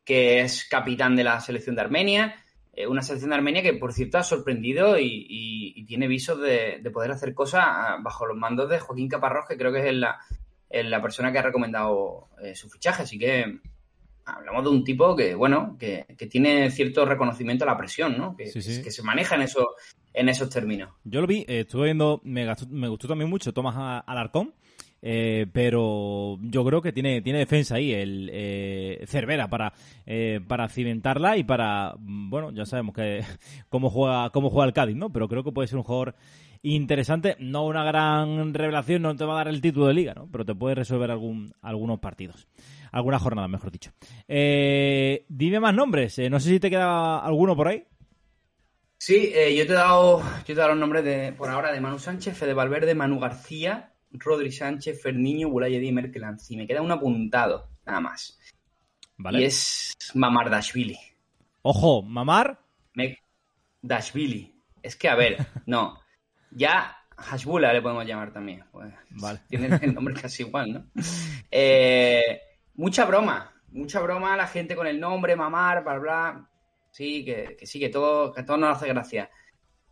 que 0.03 0.41
es 0.41 0.67
capitán 0.69 1.15
de 1.15 1.23
la 1.23 1.39
selección 1.39 1.75
de 1.75 1.81
Armenia, 1.81 2.35
eh, 2.73 2.87
una 2.87 3.01
selección 3.01 3.29
de 3.29 3.35
Armenia 3.35 3.61
que, 3.61 3.73
por 3.73 3.93
cierto, 3.93 4.17
ha 4.17 4.23
sorprendido 4.23 4.97
y, 4.97 5.05
y- 5.29 5.73
y 5.75 5.85
tiene 5.85 6.07
visos 6.07 6.39
de, 6.39 6.79
de 6.81 6.91
poder 6.91 7.11
hacer 7.11 7.33
cosas 7.33 7.61
ah, 7.65 7.97
bajo 8.01 8.25
los 8.25 8.37
mandos 8.37 8.69
de 8.69 8.79
Joaquín 8.79 9.09
Caparrós, 9.09 9.45
que 9.47 9.57
creo 9.57 9.71
que 9.71 9.87
es 9.89 9.93
la, 9.93 10.17
la 10.69 11.01
persona 11.01 11.31
que 11.31 11.39
ha 11.39 11.43
recomendado 11.43 12.29
eh, 12.41 12.55
su 12.55 12.69
fichaje. 12.69 13.03
Así 13.03 13.19
que 13.19 13.59
hablamos 14.25 14.63
de 14.63 14.69
un 14.69 14.83
tipo 14.83 15.15
que, 15.15 15.35
bueno, 15.35 15.75
que, 15.79 16.05
que 16.17 16.27
tiene 16.27 16.71
cierto 16.71 17.05
reconocimiento 17.05 17.65
a 17.65 17.67
la 17.67 17.77
presión, 17.77 18.17
¿no? 18.17 18.35
Que, 18.37 18.47
Sí, 18.47 18.61
sí. 18.61 18.81
que 18.81 18.91
se 18.91 19.03
maneja 19.03 19.35
en, 19.35 19.41
eso, 19.41 19.75
en 20.13 20.29
esos 20.29 20.49
términos. 20.49 20.89
Yo 21.03 21.21
lo 21.21 21.27
vi, 21.27 21.39
eh, 21.47 21.61
estuve 21.61 21.85
viendo, 21.85 22.21
me, 22.23 22.45
gastó- 22.45 22.67
me 22.69 22.87
gustó 22.87 23.07
también 23.07 23.29
mucho 23.29 23.53
Tomás 23.53 24.03
Alarcón, 24.05 24.53
eh, 25.01 25.45
pero 25.53 26.37
yo 26.41 26.65
creo 26.65 26.81
que 26.81 26.91
tiene, 26.91 27.21
tiene 27.21 27.39
defensa 27.39 27.75
ahí 27.75 27.93
el 27.93 28.29
eh, 28.33 29.03
Cervera 29.07 29.47
para, 29.49 29.71
eh, 30.05 30.41
para 30.47 30.67
cimentarla 30.67 31.37
y 31.37 31.43
para, 31.43 31.95
bueno, 31.97 32.51
ya 32.51 32.65
sabemos 32.65 32.93
que 32.95 33.23
cómo 33.69 33.89
juega, 33.89 34.29
cómo 34.31 34.49
juega 34.49 34.67
el 34.67 34.73
Cádiz, 34.73 34.95
¿no? 34.97 35.09
Pero 35.11 35.27
creo 35.29 35.43
que 35.43 35.51
puede 35.51 35.67
ser 35.67 35.77
un 35.77 35.83
jugador 35.83 36.15
interesante, 36.61 37.37
no 37.39 37.65
una 37.65 37.85
gran 37.85 38.53
revelación, 38.53 39.01
no 39.03 39.15
te 39.15 39.23
va 39.23 39.33
a 39.35 39.37
dar 39.37 39.47
el 39.47 39.61
título 39.61 39.87
de 39.87 39.93
liga, 39.93 40.13
¿no? 40.13 40.27
Pero 40.29 40.43
te 40.43 40.53
puede 40.53 40.75
resolver 40.75 41.09
algún, 41.09 41.53
algunos 41.61 41.99
partidos, 41.99 42.47
algunas 42.91 43.21
jornadas, 43.21 43.49
mejor 43.49 43.71
dicho. 43.71 43.91
Eh, 44.27 45.23
dime 45.29 45.61
más 45.61 45.73
nombres, 45.73 46.19
no 46.29 46.39
sé 46.41 46.49
si 46.49 46.59
te 46.59 46.69
queda 46.69 47.19
alguno 47.19 47.55
por 47.55 47.69
ahí. 47.69 47.85
Sí, 49.01 49.31
eh, 49.33 49.55
yo 49.55 49.65
te 49.65 49.71
he 49.71 49.75
dado, 49.75 50.19
yo 50.19 50.43
te 50.43 50.51
he 50.51 50.55
dado 50.55 50.71
los 50.71 50.77
nombres 50.77 51.05
de, 51.05 51.31
por 51.31 51.49
ahora 51.49 51.71
de 51.71 51.79
Manu 51.79 51.99
Sánchez, 51.99 52.37
Fede 52.37 52.53
Valverde, 52.53 52.93
Manu 52.93 53.17
García, 53.17 53.93
Rodri 54.11 54.51
Sánchez, 54.51 55.01
Ferniño, 55.01 55.49
Bulayedi 55.49 55.87
y 55.87 55.91
Merkelanzi. 55.93 56.57
Me 56.57 56.67
queda 56.67 56.81
un 56.81 56.91
apuntado, 56.91 57.69
nada 57.85 58.01
más. 58.01 58.37
¿Vale? 59.15 59.39
Y 59.39 59.45
es 59.45 59.95
Mamardashvili. 60.13 60.99
Ojo, 61.61 62.01
Mamar, 62.01 62.59
Me... 62.93 63.17
Dashvili. 63.81 64.53
Es 64.83 64.97
que, 64.97 65.07
a 65.07 65.15
ver, 65.15 65.47
no. 65.65 65.97
Ya 66.51 66.97
Hashbula 67.15 67.71
le 67.71 67.81
podemos 67.81 68.05
llamar 68.05 68.33
también. 68.33 68.65
Pues, 68.69 68.93
Vale. 69.11 69.39
Tiene 69.47 69.79
el 69.81 69.93
nombre 69.93 70.13
casi 70.21 70.43
igual, 70.43 70.73
¿no? 70.73 70.85
Eh, 71.49 72.41
mucha 72.75 73.05
broma. 73.05 73.53
Mucha 73.71 74.01
broma 74.01 74.35
la 74.35 74.47
gente 74.47 74.75
con 74.75 74.87
el 74.87 74.99
nombre, 74.99 75.37
mamar, 75.37 75.83
bla, 75.83 75.97
bla. 75.99 76.48
Sí, 76.91 77.23
que, 77.25 77.55
que 77.57 77.65
sí, 77.65 77.79
que 77.79 77.89
todo, 77.89 78.33
que 78.33 78.43
todo 78.43 78.57
nos 78.57 78.77
hace 78.77 78.87
gracia. 78.87 79.29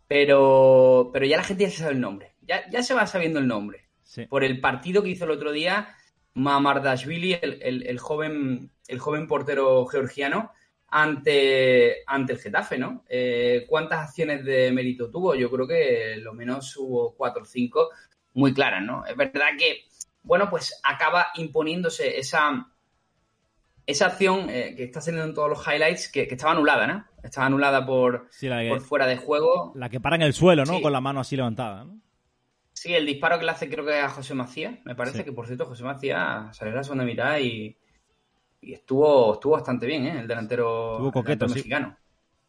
Pero, 0.06 1.10
pero 1.12 1.26
ya 1.26 1.36
la 1.36 1.44
gente 1.44 1.64
ya 1.64 1.70
se 1.70 1.78
sabe 1.78 1.92
el 1.92 2.00
nombre. 2.00 2.34
Ya, 2.42 2.68
ya 2.70 2.82
se 2.82 2.94
va 2.94 3.06
sabiendo 3.06 3.38
el 3.40 3.46
nombre. 3.48 3.88
sí. 4.02 4.26
Por 4.26 4.44
el 4.44 4.60
partido 4.60 5.02
que 5.02 5.10
hizo 5.10 5.24
el 5.24 5.32
otro 5.32 5.52
día 5.52 5.94
Mamardashvili, 6.34 7.34
el, 7.42 7.60
el- 7.62 7.86
el 7.86 7.98
joven, 7.98 8.70
el 8.88 8.98
joven 8.98 9.26
portero 9.26 9.86
georgiano, 9.86 10.52
ante, 10.88 11.98
ante 12.06 12.32
el 12.32 12.38
Getafe, 12.38 12.78
¿no? 12.78 13.04
Eh, 13.08 13.66
¿Cuántas 13.68 14.00
acciones 14.08 14.44
de 14.44 14.72
mérito 14.72 15.10
tuvo? 15.10 15.34
Yo 15.34 15.50
creo 15.50 15.66
que 15.66 16.16
lo 16.18 16.32
menos 16.34 16.76
hubo 16.78 17.14
cuatro 17.14 17.42
o 17.42 17.46
cinco 17.46 17.90
muy 18.34 18.54
claras, 18.54 18.82
¿no? 18.82 19.04
Es 19.06 19.16
verdad 19.16 19.48
que, 19.58 19.84
bueno, 20.22 20.48
pues 20.48 20.80
acaba 20.84 21.28
imponiéndose 21.36 22.18
esa, 22.18 22.66
esa 23.88 24.06
acción 24.06 24.50
eh, 24.50 24.74
que 24.76 24.84
está 24.84 25.00
saliendo 25.00 25.26
en 25.26 25.34
todos 25.34 25.48
los 25.48 25.66
highlights, 25.66 26.08
que, 26.12 26.28
que 26.28 26.34
estaba 26.34 26.52
anulada, 26.52 26.86
¿no? 26.86 27.04
Estaba 27.22 27.46
anulada 27.46 27.84
por, 27.86 28.26
Sí, 28.30 28.46
la, 28.48 28.60
que- 28.60 28.68
por 28.68 28.80
fuera 28.82 29.06
de 29.06 29.16
juego. 29.16 29.72
la 29.74 29.88
que 29.88 29.98
para 29.98 30.16
en 30.16 30.22
el 30.22 30.34
suelo, 30.34 30.64
¿no? 30.66 30.74
Sí. 30.76 30.82
Con 30.82 30.92
la 30.92 31.00
mano 31.00 31.20
así 31.20 31.36
levantada, 31.36 31.84
¿no? 31.84 31.98
Sí, 32.74 32.94
el 32.94 33.06
disparo 33.06 33.38
que 33.38 33.44
le 33.46 33.50
hace 33.50 33.68
creo 33.68 33.84
que 33.84 33.98
a 33.98 34.08
José 34.10 34.34
Macías, 34.34 34.74
me 34.84 34.94
parece 34.94 35.18
Sí. 35.18 35.24
que 35.24 35.32
por 35.32 35.46
cierto 35.46 35.64
José 35.66 35.82
Macías 35.84 36.56
salió 36.56 36.70
en 36.72 36.76
la 36.76 36.84
segunda 36.84 37.04
mitad 37.04 37.38
y, 37.38 37.76
y 38.60 38.72
estuvo, 38.74 39.32
estuvo 39.34 39.54
bastante 39.54 39.86
bien, 39.86 40.06
¿eh? 40.06 40.20
El 40.20 40.28
delantero, 40.28 40.92
Estuvo 40.92 41.10
coqueto, 41.12 41.46
el 41.46 41.50
delantero 41.52 41.54
sí. 41.54 41.54
mexicano. 41.58 41.96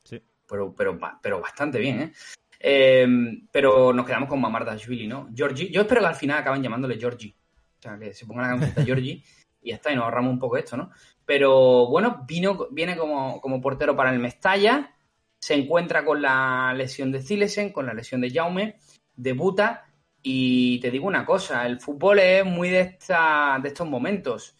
Sí. 0.03 0.21
Pero, 0.47 0.75
pero, 0.75 0.99
pero 1.21 1.39
bastante 1.41 1.79
bien, 1.79 2.01
¿eh? 2.01 2.13
Eh, 2.59 3.07
pero 3.51 3.93
nos 3.93 4.05
quedamos 4.05 4.27
con 4.27 4.41
Mamardashvili, 4.41 5.07
¿no? 5.07 5.29
Georgie, 5.33 5.71
yo 5.71 5.81
espero 5.81 6.01
que 6.01 6.07
al 6.07 6.15
final 6.15 6.39
acaben 6.39 6.61
llamándole 6.61 6.97
Georgie. 6.99 7.33
O 7.79 7.81
sea, 7.81 7.97
que 7.97 8.13
se 8.13 8.25
ponga 8.25 8.41
la 8.43 8.49
camiseta 8.49 8.83
Georgie 8.85 9.23
y 9.61 9.69
ya 9.69 9.75
está, 9.75 9.91
y 9.91 9.95
nos 9.95 10.03
ahorramos 10.05 10.31
un 10.33 10.39
poco 10.39 10.57
esto, 10.57 10.75
¿no? 10.77 10.91
Pero 11.29 11.85
bueno, 11.85 12.25
vino, 12.27 12.69
viene 12.71 12.97
como, 12.97 13.39
como 13.39 13.61
portero 13.61 13.95
para 13.95 14.11
el 14.11 14.17
Mestalla, 14.17 14.95
se 15.37 15.53
encuentra 15.53 16.03
con 16.03 16.23
la 16.23 16.73
lesión 16.73 17.11
de 17.11 17.21
Zilesen, 17.21 17.71
con 17.71 17.85
la 17.85 17.93
lesión 17.93 18.19
de 18.19 18.31
Jaume, 18.31 18.77
debuta 19.15 19.85
y 20.23 20.79
te 20.79 20.89
digo 20.89 21.05
una 21.05 21.27
cosa, 21.27 21.67
el 21.67 21.79
fútbol 21.79 22.17
es 22.17 22.43
muy 22.43 22.69
de, 22.69 22.79
esta, 22.79 23.59
de 23.61 23.67
estos 23.67 23.87
momentos. 23.87 24.57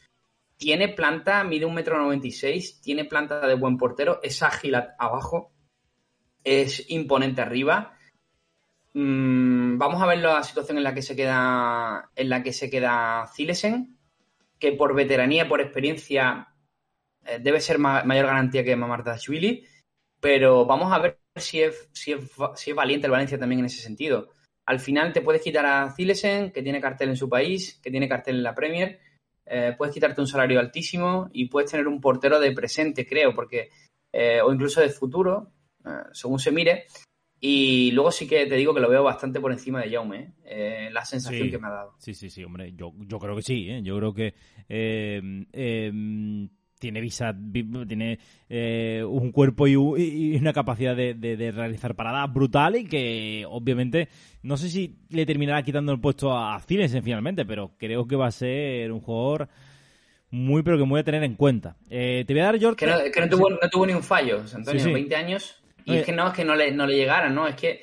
Tiene 0.58 0.90
planta, 0.90 1.44
mide 1.44 1.66
un 1.66 1.74
metro 1.74 1.98
noventa 1.98 2.28
y 2.28 2.32
seis, 2.32 2.80
tiene 2.82 3.04
planta 3.04 3.48
de 3.48 3.56
buen 3.56 3.76
portero, 3.76 4.20
es 4.22 4.44
ágil 4.44 4.76
abajo, 4.76 5.52
es 6.44 6.88
imponente 6.92 7.42
arriba. 7.42 7.98
Mm, 8.94 9.80
vamos 9.80 10.00
a 10.04 10.06
ver 10.06 10.20
la 10.20 10.44
situación 10.44 10.78
en 10.78 10.84
la 10.84 10.94
que 10.94 11.02
se 11.02 11.16
queda 11.16 12.12
en 12.16 12.30
la 12.30 12.44
que 12.44 12.54
se 12.54 12.70
queda 12.70 13.26
Zilesen, 13.36 13.98
que 14.60 14.74
por 14.74 14.94
veteranía, 14.94 15.50
por 15.50 15.62
experiencia, 15.62 16.49
debe 17.42 17.60
ser 17.62 17.78
ma- 17.80 18.04
mayor 18.04 18.26
garantía 18.28 18.64
que 18.64 18.76
Mamardashvili, 18.76 19.66
pero 20.20 20.66
vamos 20.66 20.92
a 20.92 21.00
ver 21.00 21.20
si 21.36 21.62
es, 21.62 21.90
si, 21.94 22.12
es, 22.12 22.32
si 22.56 22.72
es 22.72 22.76
valiente 22.76 23.08
el 23.08 23.12
Valencia 23.12 23.40
también 23.40 23.60
en 23.60 23.66
ese 23.66 23.82
sentido. 23.82 24.30
Al 24.66 24.80
final 24.80 25.14
te 25.14 25.22
puedes 25.22 25.42
quitar 25.42 25.66
a 25.66 25.92
Zilesen, 25.92 26.52
que 26.52 26.62
tiene 26.62 26.82
cartel 26.82 27.10
en 27.10 27.18
su 27.18 27.28
país, 27.30 27.80
que 27.82 27.90
tiene 27.92 28.08
cartel 28.10 28.36
en 28.38 28.44
la 28.44 28.54
Premier, 28.56 29.00
eh, 29.46 29.74
puedes 29.78 29.94
quitarte 29.94 30.22
un 30.22 30.28
salario 30.28 30.60
altísimo 30.60 31.30
y 31.34 31.46
puedes 31.48 31.72
tener 31.72 31.88
un 31.88 32.00
portero 32.00 32.40
de 32.40 32.52
presente, 32.52 33.08
creo, 33.08 33.34
porque 33.34 33.70
eh, 34.14 34.42
o 34.42 34.54
incluso 34.54 34.80
de 34.82 34.90
futuro, 34.90 35.52
eh, 35.86 35.90
según 36.14 36.38
se 36.40 36.52
mire. 36.52 36.86
Y 37.42 37.92
luego 37.92 38.12
sí 38.12 38.28
que 38.28 38.46
te 38.48 38.56
digo 38.56 38.74
que 38.74 38.82
lo 38.82 38.90
veo 38.90 39.02
bastante 39.04 39.40
por 39.40 39.52
encima 39.52 39.82
de 39.82 39.90
Jaume, 39.92 40.18
¿eh? 40.20 40.34
Eh, 40.46 40.90
la 40.92 41.06
sensación 41.06 41.48
Sí. 41.48 41.52
que 41.52 41.58
me 41.58 41.68
ha 41.68 41.72
dado. 41.72 41.96
Sí, 41.98 42.14
sí, 42.14 42.30
sí, 42.30 42.44
hombre, 42.44 42.74
yo, 42.76 42.94
yo 43.08 43.18
creo 43.18 43.36
que 43.36 43.42
sí, 43.42 43.70
¿eh? 43.70 43.82
yo 43.82 43.96
creo 43.98 44.14
que 44.14 44.36
eh, 44.68 45.22
eh, 45.54 45.92
tiene 46.80 47.02
visa, 47.02 47.34
vi- 47.36 47.70
tiene 47.86 48.18
eh, 48.50 49.04
un 49.08 49.32
cuerpo 49.32 49.68
y, 49.68 49.76
una 50.38 50.54
capacidad 50.54 50.96
de, 50.96 51.14
de- 51.14 51.38
de 51.38 51.52
realizar 51.52 51.94
paradas 51.96 52.34
brutal 52.34 52.76
y 52.78 52.86
que 52.88 53.46
obviamente 53.48 54.08
no 54.44 54.58
sé 54.58 54.70
si 54.70 54.96
le 55.10 55.26
terminará 55.26 55.62
quitando 55.62 55.92
el 55.92 56.00
puesto 56.00 56.36
a 56.36 56.60
Zilesen 56.62 57.04
finalmente, 57.04 57.46
pero 57.46 57.72
creo 57.78 58.08
que 58.08 58.16
va 58.16 58.28
a 58.28 58.32
ser 58.32 58.92
un 58.92 59.02
jugador 59.02 59.50
muy 60.32 60.62
pero 60.64 60.78
que 60.78 60.84
muy 60.86 61.00
a 61.00 61.04
tener 61.04 61.24
en 61.24 61.36
cuenta. 61.36 61.76
Eh, 61.90 62.24
te 62.26 62.34
voy 62.34 62.42
a 62.42 62.46
dar, 62.46 62.60
George. 62.60 62.78
Que 62.78 62.86
no, 62.88 62.98
que 63.14 63.20
no 63.22 63.30
tuvo, 63.30 63.50
no 63.50 63.70
tuvo 63.70 63.86
ni 63.86 63.94
un 63.94 64.04
fallo, 64.04 64.42
Antonio, 64.54 64.80
Sí, 64.80 64.88
sí. 64.88 64.94
20 64.94 65.16
años. 65.16 65.62
Y 65.86 65.92
Oye. 65.92 66.00
es 66.02 66.06
que 66.06 66.12
no 66.12 66.28
es 66.28 66.34
que 66.34 66.46
no 66.46 66.56
le, 66.56 66.72
no 66.72 66.86
le 66.86 66.96
llegaran, 66.96 67.34
¿no? 67.34 67.48
Es 67.48 67.56
que 67.56 67.82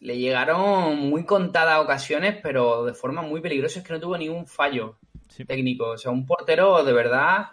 le 0.00 0.18
llegaron 0.18 0.98
muy 0.98 1.24
contadas 1.24 1.78
ocasiones, 1.80 2.36
pero 2.42 2.84
de 2.84 2.92
forma 2.94 3.22
muy 3.22 3.40
peligrosa. 3.40 3.80
Es 3.80 3.86
que 3.86 3.92
no 3.94 4.00
tuvo 4.00 4.16
ni 4.18 4.28
un 4.28 4.46
fallo 4.46 4.98
Sí. 5.28 5.44
técnico. 5.44 5.90
O 5.90 5.96
sea, 5.98 6.10
un 6.10 6.26
portero 6.26 6.84
de 6.84 6.92
verdad 6.92 7.46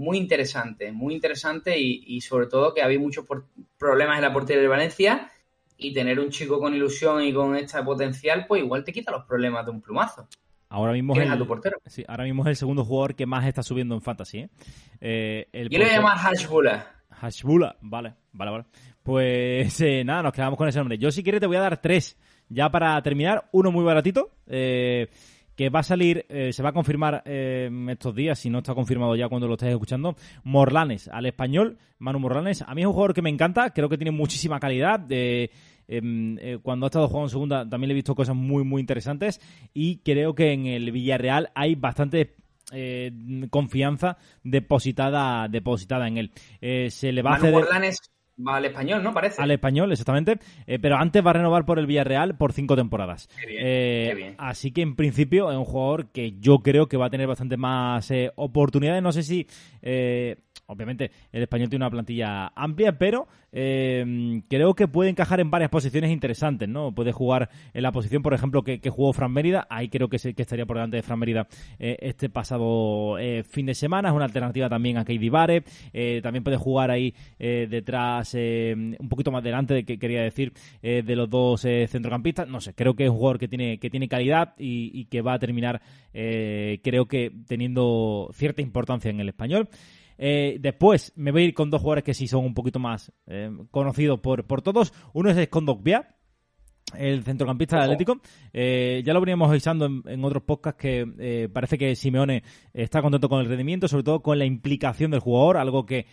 muy 0.00 0.16
interesante, 0.18 0.92
muy 0.92 1.14
interesante 1.14 1.78
y, 1.78 2.02
y 2.06 2.20
sobre 2.22 2.46
todo 2.46 2.72
que 2.74 2.82
había 2.82 2.98
muchos 2.98 3.24
por- 3.26 3.46
problemas 3.78 4.16
en 4.16 4.22
la 4.22 4.32
portería 4.32 4.62
de 4.62 4.68
Valencia 4.68 5.30
y 5.76 5.92
tener 5.92 6.18
un 6.20 6.30
chico 6.30 6.58
con 6.58 6.74
ilusión 6.74 7.22
y 7.22 7.32
con 7.32 7.54
este 7.56 7.82
potencial, 7.82 8.46
pues 8.48 8.62
igual 8.62 8.82
te 8.84 8.92
quita 8.92 9.10
los 9.12 9.24
problemas 9.24 9.64
de 9.64 9.70
un 9.72 9.80
plumazo. 9.80 10.26
Ahora 10.68 10.92
mismo 10.92 11.12
es 11.14 11.18
Tienes 11.18 11.30
a 11.32 11.34
el, 11.34 11.40
tu 11.40 11.46
portero. 11.48 11.78
sí, 11.86 12.04
ahora 12.06 12.24
mismo 12.24 12.42
es 12.42 12.48
el 12.48 12.56
segundo 12.56 12.84
jugador 12.84 13.14
que 13.14 13.26
más 13.26 13.44
está 13.46 13.62
subiendo 13.62 13.94
en 13.94 14.00
fantasy. 14.02 14.38
¿eh? 14.38 14.48
Eh, 15.00 15.48
el 15.52 15.68
Yo 15.68 15.78
le 15.78 15.84
portero- 15.86 15.96
llamar 16.02 16.18
Hashbula. 16.18 16.86
Hashbula, 17.10 17.76
vale, 17.80 18.14
vale, 18.32 18.50
vale. 18.52 18.64
Pues 19.02 19.80
eh, 19.80 20.04
nada, 20.04 20.22
nos 20.22 20.32
quedamos 20.32 20.56
con 20.56 20.68
ese 20.68 20.78
nombre. 20.78 20.96
Yo 20.98 21.10
si 21.10 21.22
quieres 21.22 21.40
te 21.40 21.46
voy 21.46 21.56
a 21.56 21.60
dar 21.60 21.80
tres. 21.80 22.16
ya 22.48 22.70
para 22.70 23.00
terminar, 23.02 23.48
uno 23.52 23.70
muy 23.72 23.84
baratito. 23.84 24.30
Eh, 24.46 25.08
que 25.60 25.68
va 25.68 25.80
a 25.80 25.82
salir, 25.82 26.24
eh, 26.30 26.54
se 26.54 26.62
va 26.62 26.70
a 26.70 26.72
confirmar 26.72 27.22
eh, 27.26 27.68
estos 27.90 28.14
días, 28.14 28.38
si 28.38 28.48
no 28.48 28.60
está 28.60 28.74
confirmado 28.74 29.14
ya 29.14 29.28
cuando 29.28 29.46
lo 29.46 29.56
estéis 29.56 29.72
escuchando, 29.72 30.16
Morlanes, 30.42 31.08
al 31.08 31.26
español, 31.26 31.76
Manu 31.98 32.18
Morlanes. 32.18 32.62
A 32.62 32.74
mí 32.74 32.80
es 32.80 32.86
un 32.86 32.94
jugador 32.94 33.12
que 33.12 33.20
me 33.20 33.28
encanta, 33.28 33.68
creo 33.68 33.90
que 33.90 33.98
tiene 33.98 34.10
muchísima 34.10 34.58
calidad. 34.58 35.04
Em, 35.10 35.50
eh, 36.38 36.58
cuando 36.62 36.86
ha 36.86 36.88
estado 36.88 37.08
jugando 37.08 37.26
en 37.26 37.30
segunda 37.30 37.68
también 37.68 37.88
le 37.88 37.92
he 37.92 37.94
visto 37.96 38.14
cosas 38.14 38.34
muy, 38.34 38.64
muy 38.64 38.80
interesantes 38.80 39.38
y 39.74 39.98
creo 39.98 40.34
que 40.34 40.50
en 40.54 40.64
el 40.64 40.92
Villarreal 40.92 41.50
hay 41.54 41.74
bastante 41.74 42.36
confianza 43.50 44.16
depositada 44.42 45.46
depositada 45.48 46.08
en 46.08 46.16
él. 46.16 46.30
se 46.90 47.12
le 47.12 47.20
va 47.20 47.32
a 47.32 47.34
hacer... 47.34 47.52
Va 47.52 47.60
al 48.46 48.64
español, 48.64 49.02
¿no? 49.02 49.12
Parece. 49.12 49.42
Al 49.42 49.50
español, 49.50 49.92
exactamente. 49.92 50.38
Eh, 50.66 50.78
pero 50.78 50.96
antes 50.96 51.24
va 51.24 51.30
a 51.30 51.34
renovar 51.34 51.64
por 51.64 51.78
el 51.78 51.86
Villarreal 51.86 52.36
por 52.36 52.52
cinco 52.52 52.76
temporadas. 52.76 53.28
Eh, 53.48 54.34
así 54.38 54.72
que 54.72 54.82
en 54.82 54.96
principio 54.96 55.50
es 55.50 55.56
un 55.56 55.64
jugador 55.64 56.10
que 56.12 56.32
yo 56.38 56.60
creo 56.60 56.88
que 56.88 56.96
va 56.96 57.06
a 57.06 57.10
tener 57.10 57.26
bastante 57.26 57.56
más 57.56 58.10
eh, 58.10 58.32
oportunidades. 58.36 59.02
No 59.02 59.12
sé 59.12 59.22
si 59.22 59.46
Obviamente, 60.70 61.10
el 61.32 61.42
español 61.42 61.68
tiene 61.68 61.84
una 61.84 61.90
plantilla 61.90 62.52
amplia, 62.54 62.96
pero 62.96 63.26
eh, 63.52 64.42
creo 64.48 64.74
que 64.74 64.86
puede 64.86 65.10
encajar 65.10 65.40
en 65.40 65.50
varias 65.50 65.70
posiciones 65.70 66.10
interesantes, 66.10 66.68
¿no? 66.68 66.94
Puede 66.94 67.10
jugar 67.10 67.50
en 67.74 67.82
la 67.82 67.90
posición, 67.90 68.22
por 68.22 68.34
ejemplo, 68.34 68.62
que, 68.62 68.78
jugó 68.90 69.12
Fran 69.12 69.32
Mérida. 69.32 69.66
Ahí 69.68 69.88
creo 69.88 70.08
que, 70.08 70.18
que 70.18 70.42
estaría 70.42 70.66
por 70.66 70.76
delante 70.76 70.96
de 70.96 71.02
Fran 71.02 71.18
Mérida 71.18 71.48
eh, 71.78 71.96
este 72.00 72.28
pasado 72.28 73.18
eh, 73.18 73.42
fin 73.42 73.66
de 73.66 73.74
semana. 73.74 74.10
Es 74.10 74.14
una 74.14 74.24
alternativa 74.24 74.68
también 74.68 74.96
a 74.98 75.04
Keidi 75.04 75.28
Vare. 75.28 75.64
también 76.22 76.44
puede 76.44 76.56
jugar 76.56 76.90
ahí 76.90 77.14
detrás, 77.38 78.34
un 78.34 79.08
poquito 79.08 79.30
más 79.30 79.42
delante, 79.42 79.74
de 79.74 79.84
que 79.84 79.98
quería 79.98 80.22
decir, 80.22 80.52
de 80.82 81.16
los 81.16 81.28
dos 81.28 81.62
centrocampistas. 81.62 82.48
No 82.48 82.60
sé, 82.60 82.74
creo 82.74 82.94
que 82.94 83.04
es 83.04 83.10
un 83.10 83.16
jugador 83.16 83.38
que 83.38 83.48
tiene, 83.48 83.78
que 83.78 83.90
tiene 83.90 84.08
calidad 84.08 84.54
y, 84.58 84.90
y 84.94 85.06
que 85.06 85.22
va 85.22 85.34
a 85.34 85.38
terminar, 85.38 85.80
creo 86.12 87.06
que 87.06 87.32
teniendo 87.46 88.30
cierta 88.32 88.62
importancia 88.62 89.10
en 89.10 89.20
el 89.20 89.28
español. 89.28 89.68
Eh, 90.22 90.58
después 90.60 91.14
me 91.16 91.32
voy 91.32 91.42
a 91.42 91.44
ir 91.46 91.54
con 91.54 91.70
dos 91.70 91.80
jugadores 91.80 92.04
que 92.04 92.12
sí 92.12 92.26
son 92.26 92.44
un 92.44 92.52
poquito 92.52 92.78
más 92.78 93.10
eh, 93.26 93.50
conocidos 93.70 94.20
por, 94.20 94.46
por 94.46 94.60
todos. 94.60 94.92
Uno 95.14 95.30
es 95.30 95.36
Escondogbia, 95.38 96.14
el 96.94 97.24
centrocampista 97.24 97.76
del 97.76 97.84
Atlético. 97.84 98.20
Eh, 98.52 99.02
ya 99.02 99.14
lo 99.14 99.20
veníamos 99.20 99.48
avisando 99.48 99.86
en, 99.86 100.22
otros 100.22 100.42
podcasts 100.42 100.78
que 100.78 101.48
parece 101.50 101.78
que 101.78 101.96
Simeone 101.96 102.42
está 102.74 103.00
contento 103.00 103.30
con 103.30 103.40
el 103.40 103.48
rendimiento, 103.48 103.88
sobre 103.88 104.04
todo 104.04 104.20
con 104.20 104.38
la 104.38 104.44
implicación 104.44 105.10
del 105.10 105.20
jugador, 105.20 105.56
algo 105.56 105.86
que, 105.86 106.04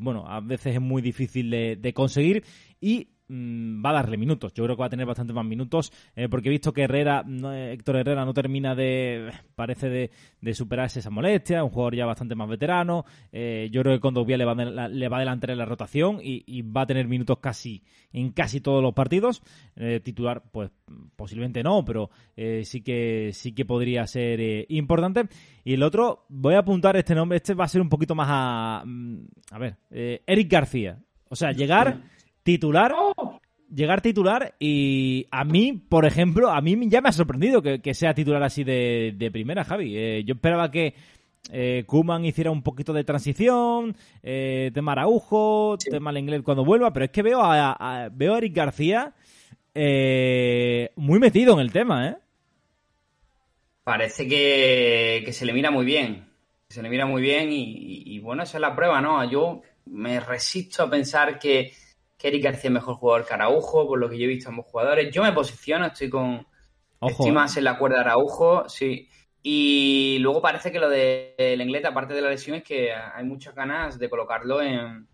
bueno, 0.00 0.24
a 0.26 0.40
veces 0.40 0.74
es 0.74 0.80
muy 0.80 1.00
difícil 1.00 1.48
de, 1.48 1.76
de 1.76 1.92
conseguir. 1.94 2.42
Y 2.80 3.17
Mm, 3.30 3.84
va 3.84 3.90
a 3.90 3.92
darle 3.92 4.16
minutos. 4.16 4.54
Yo 4.54 4.64
creo 4.64 4.74
que 4.74 4.80
va 4.80 4.86
a 4.86 4.90
tener 4.90 5.04
bastante 5.04 5.34
más 5.34 5.44
minutos 5.44 5.92
eh, 6.16 6.28
porque 6.30 6.48
he 6.48 6.50
visto 6.50 6.72
que 6.72 6.84
Herrera, 6.84 7.22
eh, 7.52 7.72
Héctor 7.74 7.96
Herrera 7.96 8.24
no 8.24 8.32
termina 8.32 8.74
de, 8.74 9.30
parece 9.54 9.90
de, 9.90 10.10
de 10.40 10.54
superarse 10.54 11.00
esa 11.00 11.10
molestia, 11.10 11.62
un 11.62 11.68
jugador 11.68 11.94
ya 11.94 12.06
bastante 12.06 12.34
más 12.34 12.48
veterano. 12.48 13.04
Eh, 13.30 13.68
yo 13.70 13.82
creo 13.82 13.94
que 13.94 14.00
con 14.00 14.14
le 14.14 14.44
va, 14.44 14.54
le 14.54 15.08
va 15.08 15.16
a 15.16 15.18
adelantar 15.18 15.50
en 15.50 15.58
la 15.58 15.66
rotación 15.66 16.20
y, 16.22 16.62
va 16.62 16.82
a 16.82 16.86
tener 16.86 17.06
minutos 17.06 17.38
casi 17.38 17.82
en 18.12 18.32
casi 18.32 18.60
todos 18.60 18.82
los 18.82 18.94
partidos. 18.94 19.42
titular, 20.02 20.42
pues 20.50 20.70
posiblemente 21.14 21.62
no, 21.62 21.84
pero 21.84 22.10
sí 22.36 22.82
que 22.82 23.30
sí 23.32 23.52
que 23.52 23.64
podría 23.64 24.06
ser 24.06 24.66
importante. 24.70 25.28
Y 25.64 25.74
el 25.74 25.82
otro, 25.82 26.26
voy 26.28 26.54
a 26.54 26.60
apuntar 26.60 26.96
este 26.96 27.14
nombre, 27.14 27.36
este 27.36 27.54
va 27.54 27.64
a 27.64 27.68
ser 27.68 27.80
un 27.80 27.88
poquito 27.88 28.14
más 28.14 28.28
a, 28.30 28.82
mm, 28.84 29.18
a 29.52 29.58
ver, 29.58 29.76
Eric 29.90 30.50
García. 30.50 30.98
O 31.30 31.36
sea, 31.36 31.52
llegar 31.52 32.00
titular, 32.48 32.94
llegar 33.70 34.00
titular 34.00 34.54
y 34.58 35.26
a 35.30 35.44
mí, 35.44 35.74
por 35.74 36.06
ejemplo, 36.06 36.48
a 36.48 36.62
mí 36.62 36.78
ya 36.88 37.02
me 37.02 37.10
ha 37.10 37.12
sorprendido 37.12 37.60
que, 37.60 37.92
sea 37.92 38.14
titular 38.14 38.42
así 38.42 38.64
de, 38.64 39.30
primera, 39.30 39.64
Javi. 39.64 39.94
Eh, 39.94 40.24
yo 40.24 40.32
esperaba 40.32 40.70
que 40.70 40.94
eh, 41.52 41.84
Kuman 41.86 42.24
hiciera 42.24 42.50
un 42.50 42.62
poquito 42.62 42.94
de 42.94 43.04
transición, 43.04 43.94
eh, 44.22 44.70
tema 44.72 44.92
Araujo, 44.92 45.76
tema 45.76 46.10
el 46.10 46.16
inglés 46.16 46.40
cuando 46.42 46.64
vuelva, 46.64 46.90
pero 46.90 47.04
es 47.04 47.10
que 47.10 47.20
veo 47.20 47.42
a, 47.42 48.08
veo 48.10 48.34
a 48.34 48.38
Eric 48.38 48.54
García 48.54 49.12
eh, 49.74 50.90
muy 50.96 51.18
metido 51.18 51.52
en 51.52 51.60
el 51.60 51.70
tema, 51.70 52.08
¿eh? 52.08 52.16
Parece 53.84 54.26
que, 54.26 55.30
se 55.32 55.44
le 55.44 55.52
mira 55.52 55.70
muy 55.70 55.84
bien. 55.84 56.26
Se 56.70 56.82
le 56.82 56.88
mira 56.88 57.04
muy 57.04 57.20
bien 57.20 57.52
y, 57.52 58.04
y 58.06 58.18
bueno, 58.20 58.42
esa 58.44 58.56
es 58.56 58.62
la 58.62 58.74
prueba, 58.74 59.02
¿no? 59.02 59.30
Yo 59.30 59.60
me 59.84 60.18
resisto 60.20 60.82
a 60.82 60.90
pensar 60.90 61.38
que 61.38 61.72
que 62.18 62.28
Eric 62.28 62.42
García 62.42 62.68
es 62.68 62.74
mejor 62.74 62.96
jugador 62.96 63.26
que 63.26 63.34
Araujo, 63.34 63.86
por 63.86 63.98
lo 63.98 64.10
que 64.10 64.18
yo 64.18 64.24
he 64.24 64.28
visto 64.28 64.50
ambos 64.50 64.66
jugadores. 64.66 65.14
Yo 65.14 65.22
me 65.22 65.32
posiciono, 65.32 65.86
estoy 65.86 66.10
con. 66.10 66.46
estoy 67.00 67.30
más 67.30 67.56
en 67.56 67.64
la 67.64 67.78
cuerda 67.78 67.98
de 67.98 68.02
Araujo, 68.02 68.68
sí. 68.68 69.08
Y 69.40 70.18
luego 70.20 70.42
parece 70.42 70.72
que 70.72 70.80
lo 70.80 70.90
de 70.90 71.34
Lenglet, 71.56 71.86
aparte 71.86 72.12
de 72.12 72.20
la 72.20 72.30
lesión, 72.30 72.56
es 72.56 72.64
que 72.64 72.92
hay 72.92 73.24
muchas 73.24 73.54
ganas 73.54 73.98
de 73.98 74.10
colocarlo 74.10 74.60
en, 74.60 75.06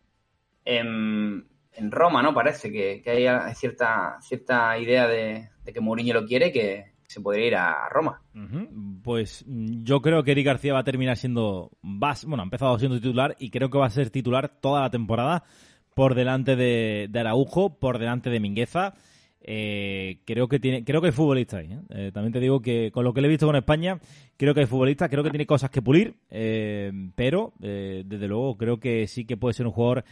en, 0.65 1.91
Roma, 1.91 2.23
¿no? 2.23 2.33
Parece 2.33 2.73
que, 2.73 3.03
hay 3.07 3.55
cierta, 3.55 4.17
cierta 4.23 4.79
idea 4.79 5.07
de, 5.07 5.51
que 5.73 5.81
Mourinho 5.81 6.15
lo 6.15 6.27
quiere, 6.27 6.51
que 6.51 6.95
se 7.07 7.21
podría 7.21 7.47
ir 7.47 7.57
a 7.57 7.89
Roma. 7.91 8.23
Pues 9.03 9.45
yo 9.47 10.01
creo 10.01 10.25
que 10.25 10.33
Eric 10.33 10.47
García 10.47 10.73
va 10.73 10.81
a 10.81 10.85
terminar 10.85 11.19
siendo. 11.19 11.71
Bueno, 11.83 12.43
ha 12.43 12.45
empezado 12.45 12.79
siendo 12.79 12.97
titular 12.97 13.37
y 13.39 13.51
creo 13.51 13.69
que 13.69 13.77
va 13.77 13.87
a 13.87 13.91
ser 13.91 14.09
titular 14.09 14.49
toda 14.61 14.81
la 14.81 14.91
temporada 14.91 15.45
por 15.95 16.15
delante 16.15 16.57
de, 16.57 17.09
Araujo, 17.15 17.79
por 17.79 17.99
delante 17.99 18.31
de 18.31 18.41
Mingueza. 18.41 18.95
Eh, 19.47 20.21
creo 20.25 20.49
que 20.49 20.59
tiene, 20.59 20.85
creo 20.85 21.01
que 21.01 21.09
hay 21.09 21.13
futbolistas 21.13 21.61
ahí. 21.61 21.73
¿eh? 21.73 21.81
Eh, 21.91 22.11
también 22.13 22.33
te 22.33 22.41
digo 22.41 22.61
que 22.61 22.91
con 22.91 23.05
lo 23.05 23.13
que 23.13 23.21
le 23.21 23.29
he 23.29 23.31
visto 23.31 23.47
con 23.47 23.57
España, 23.57 24.01
creo 24.37 24.55
que 24.55 24.61
hay 24.61 24.67
futbolistas, 24.67 25.11
creo 25.11 25.23
que 25.23 25.31
tiene 25.31 25.47
cosas 25.47 25.71
que 25.71 25.83
pulir, 25.83 26.15
pero 27.15 27.53
desde 27.59 28.29
luego 28.29 28.57
creo 28.57 28.81
que 28.81 29.07
sí 29.07 29.25
que 29.25 29.37
puede 29.37 29.55
ser 29.55 29.67
un 29.67 29.73
jugador 29.73 30.05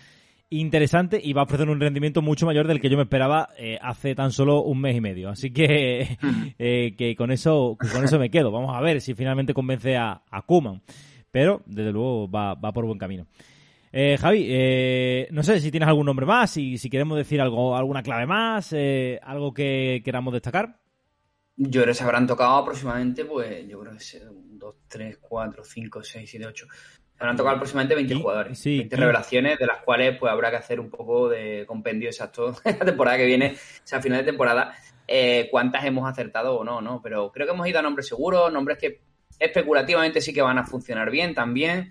interesante 0.51 1.19
y 1.23 1.33
va 1.33 1.41
a 1.41 1.45
ofrecer 1.45 1.71
un 1.71 1.81
rendimiento 1.81 2.21
mucho 2.21 2.45
mayor 2.45 2.67
del 2.67 2.79
que 2.79 2.91
yo 2.91 2.99
me 2.99 3.05
esperaba 3.05 3.49
hace 3.81 4.15
tan 4.15 4.33
solo 4.33 4.63
un 4.63 4.81
mes 4.81 4.97
y 4.97 5.01
medio. 5.01 5.31
Así 5.31 5.51
que, 5.51 6.19
que 6.99 7.15
con 7.17 7.33
eso, 7.33 7.79
con 7.91 8.05
eso 8.05 8.19
me 8.19 8.31
quedo. 8.31 8.51
Vamos 8.51 8.77
a 8.77 8.83
ver 8.83 9.01
si 9.01 9.15
finalmente 9.15 9.55
convence 9.55 9.97
a, 9.97 10.23
a 10.31 10.43
Kuman. 10.43 10.83
Pero 11.31 11.63
desde 11.65 11.91
luego 11.91 12.31
va, 12.31 12.53
va 12.55 12.73
por 12.73 12.85
buen 12.85 12.99
camino. 12.99 13.27
Eh, 13.95 14.17
Javi, 14.19 14.47
eh, 14.49 15.29
no 15.33 15.43
sé 15.43 15.61
si 15.61 15.71
tienes 15.71 15.89
algún 15.89 16.07
nombre 16.07 16.25
más, 16.25 16.57
y 16.57 16.79
si 16.79 16.89
queremos 16.89 17.19
decir 17.19 17.43
algo, 17.43 17.77
alguna 17.77 18.03
clave 18.03 18.27
más, 18.27 18.73
eh, 18.73 19.21
algo 19.23 19.53
que 19.53 20.01
queramos 20.03 20.33
destacar. 20.33 20.79
Yo 21.57 21.83
creo 21.83 21.93
que 21.93 21.99
se 21.99 22.05
habrán 22.05 22.27
tocado 22.27 22.57
aproximadamente, 22.57 23.27
pues, 23.27 23.69
yo 23.69 23.81
creo 23.81 23.93
que 23.93 23.99
2, 24.53 24.75
3, 24.89 25.19
4, 25.21 25.63
5, 25.63 26.03
6, 26.03 26.31
7, 26.31 26.47
8. 26.47 26.67
Se 26.71 27.23
habrán 27.23 27.37
tocado 27.37 27.57
aproximadamente 27.57 27.95
20 27.95 28.15
jugadores, 28.15 28.65
20 28.65 28.97
revelaciones, 28.97 29.59
de 29.59 29.67
las 29.67 29.83
cuales 29.83 30.17
pues 30.19 30.33
habrá 30.33 30.51
que 30.51 30.57
hacer 30.57 30.81
un 30.81 30.89
poco 30.89 31.29
de 31.29 31.65
compendio 31.67 32.09
exacto 32.09 32.57
en 32.65 32.79
la 32.79 32.87
temporada 32.87 33.19
que 33.19 33.27
viene, 33.27 33.53
o 33.55 33.81
sea, 33.85 33.99
a 33.99 34.03
final 34.03 34.21
de 34.21 34.25
temporada, 34.25 34.75
eh, 35.07 35.49
cuántas 35.51 35.85
hemos 35.85 36.11
acertado 36.11 36.57
o 36.57 36.65
no, 36.65 36.81
¿no? 36.81 37.03
Pero 37.03 37.31
creo 37.31 37.47
que 37.47 37.53
hemos 37.53 37.69
ido 37.69 37.79
a 37.79 37.83
nombres 37.83 38.09
seguros, 38.09 38.51
nombres 38.51 38.79
que 38.79 39.03
especulativamente 39.39 40.23
sí 40.23 40.33
que 40.33 40.41
van 40.41 40.59
a 40.59 40.65
funcionar 40.65 41.11
bien 41.11 41.35
también. 41.35 41.91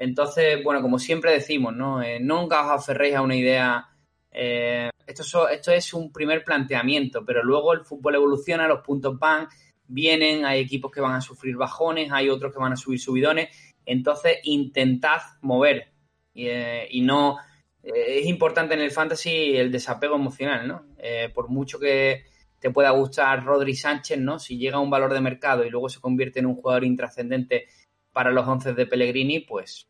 Entonces, 0.00 0.64
bueno, 0.64 0.80
como 0.80 0.98
siempre 0.98 1.30
decimos, 1.30 1.76
¿no? 1.76 2.02
Eh, 2.02 2.18
nunca 2.20 2.64
os 2.64 2.80
aferréis 2.80 3.16
a 3.16 3.20
una 3.20 3.36
idea. 3.36 3.86
Eh, 4.32 4.88
esto, 5.06 5.46
esto 5.46 5.72
es 5.72 5.92
un 5.92 6.10
primer 6.10 6.42
planteamiento, 6.42 7.22
pero 7.22 7.44
luego 7.44 7.74
el 7.74 7.84
fútbol 7.84 8.14
evoluciona, 8.14 8.66
los 8.66 8.80
puntos 8.80 9.18
van, 9.18 9.46
vienen, 9.86 10.46
hay 10.46 10.60
equipos 10.60 10.90
que 10.90 11.02
van 11.02 11.16
a 11.16 11.20
sufrir 11.20 11.54
bajones, 11.54 12.10
hay 12.12 12.30
otros 12.30 12.50
que 12.50 12.58
van 12.58 12.72
a 12.72 12.76
subir 12.76 12.98
subidones. 12.98 13.50
Entonces, 13.84 14.38
intentad 14.44 15.20
mover. 15.42 15.92
y 16.32 16.46
eh, 16.46 16.88
no. 17.02 17.36
es 17.82 18.24
importante 18.24 18.72
en 18.72 18.80
el 18.80 18.92
fantasy 18.92 19.54
el 19.54 19.70
desapego 19.70 20.14
emocional, 20.14 20.66
¿no? 20.66 20.86
por 21.34 21.50
mucho 21.50 21.78
que 21.78 22.24
te 22.58 22.70
pueda 22.70 22.90
gustar 22.92 23.44
Rodri 23.44 23.74
Sánchez, 23.74 24.18
¿no? 24.18 24.38
Si 24.38 24.56
llega 24.56 24.76
a 24.76 24.80
un 24.80 24.90
valor 24.90 25.12
de 25.12 25.20
mercado 25.20 25.62
y 25.64 25.70
luego 25.70 25.90
se 25.90 26.00
convierte 26.00 26.40
en 26.40 26.46
un 26.46 26.56
jugador 26.56 26.84
intrascendente 26.84 27.66
para 28.12 28.30
los 28.30 28.46
once 28.46 28.72
de 28.72 28.86
Pellegrini, 28.86 29.40
pues 29.40 29.86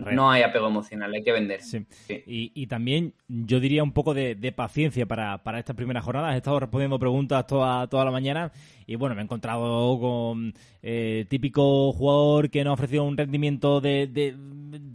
no 0.00 0.30
hay 0.30 0.42
apego 0.42 0.68
emocional, 0.68 1.12
hay 1.12 1.22
que 1.22 1.32
vender. 1.32 1.60
Y, 2.26 2.66
también 2.66 3.14
yo 3.28 3.60
diría 3.60 3.82
un 3.82 3.92
poco 3.92 4.14
de, 4.14 4.52
paciencia 4.56 5.06
para, 5.06 5.42
para 5.42 5.58
esta 5.58 5.74
primera 5.74 6.00
jornada. 6.00 6.34
He 6.34 6.38
estado 6.38 6.60
respondiendo 6.60 6.98
preguntas 6.98 7.46
toda, 7.46 7.86
toda 7.88 8.04
la 8.04 8.10
mañana 8.10 8.52
y 8.86 8.96
bueno, 8.96 9.14
me 9.14 9.22
he 9.22 9.24
encontrado 9.24 9.98
con 9.98 10.54
eh, 10.82 11.26
típico 11.28 11.92
jugador 11.92 12.50
que 12.50 12.64
nos 12.64 12.72
ha 12.72 12.74
ofrecido 12.74 13.04
un 13.04 13.16
rendimiento 13.16 13.80
de, 13.80 14.36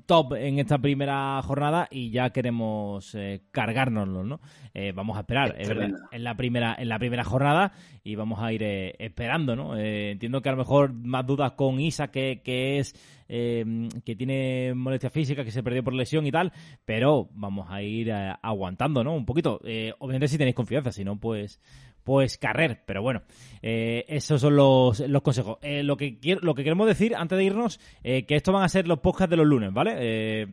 top 0.05 0.33
en 0.33 0.59
esta 0.59 0.77
primera 0.77 1.41
jornada 1.41 1.87
y 1.91 2.09
ya 2.11 2.29
queremos 2.31 3.13
eh, 3.15 3.41
cargárnoslo, 3.51 4.23
¿no? 4.23 4.39
Eh, 4.73 4.91
vamos 4.93 5.17
a 5.17 5.21
esperar 5.21 5.55
en 5.57 6.23
la 6.23 6.35
primera 6.35 6.75
en 6.77 6.89
la 6.89 6.99
primera 6.99 7.23
jornada 7.23 7.73
y 8.03 8.15
vamos 8.15 8.39
a 8.41 8.51
ir 8.53 8.63
eh, 8.63 8.95
esperando, 8.99 9.55
¿no? 9.55 9.75
entiendo 9.77 10.41
que 10.41 10.49
a 10.49 10.53
lo 10.53 10.59
mejor 10.59 10.93
más 10.93 11.25
dudas 11.25 11.53
con 11.53 11.79
Isa 11.79 12.09
que, 12.09 12.41
que 12.43 12.79
es 12.79 12.95
que 13.27 14.15
tiene 14.17 14.73
molestia 14.73 15.09
física, 15.09 15.43
que 15.43 15.51
se 15.51 15.63
perdió 15.63 15.83
por 15.83 15.93
lesión 15.93 16.25
y 16.25 16.31
tal, 16.31 16.53
pero 16.85 17.29
vamos 17.33 17.67
a 17.69 17.81
ir 17.81 18.11
aguantando, 18.11 19.03
¿no? 19.03 19.15
Un 19.15 19.25
poquito. 19.25 19.59
obviamente 19.99 20.27
si 20.27 20.37
tenéis 20.37 20.55
confianza, 20.55 20.91
si 20.91 21.03
no, 21.03 21.19
pues 21.19 21.59
pues 22.07 22.37
carrer. 22.37 22.83
Pero 22.85 23.01
bueno, 23.01 23.21
eh, 23.61 24.05
esos 24.07 24.39
son 24.39 24.55
los, 24.55 25.01
los 25.01 25.21
consejos. 25.21 25.57
Eh, 25.61 25.83
lo, 25.83 25.97
que 25.97 26.17
lo 26.41 26.55
que 26.55 26.63
queremos 26.63 26.87
decir 26.87 27.13
antes 27.13 27.37
de 27.37 27.43
irnos, 27.43 27.81
eh, 28.01 28.25
que 28.25 28.37
estos 28.37 28.53
van 28.53 28.63
a 28.63 28.69
ser 28.69 28.87
los 28.87 28.99
podcasts 28.99 29.29
de 29.29 29.35
los 29.35 29.45
lunes, 29.45 29.73
¿vale? 29.73 30.47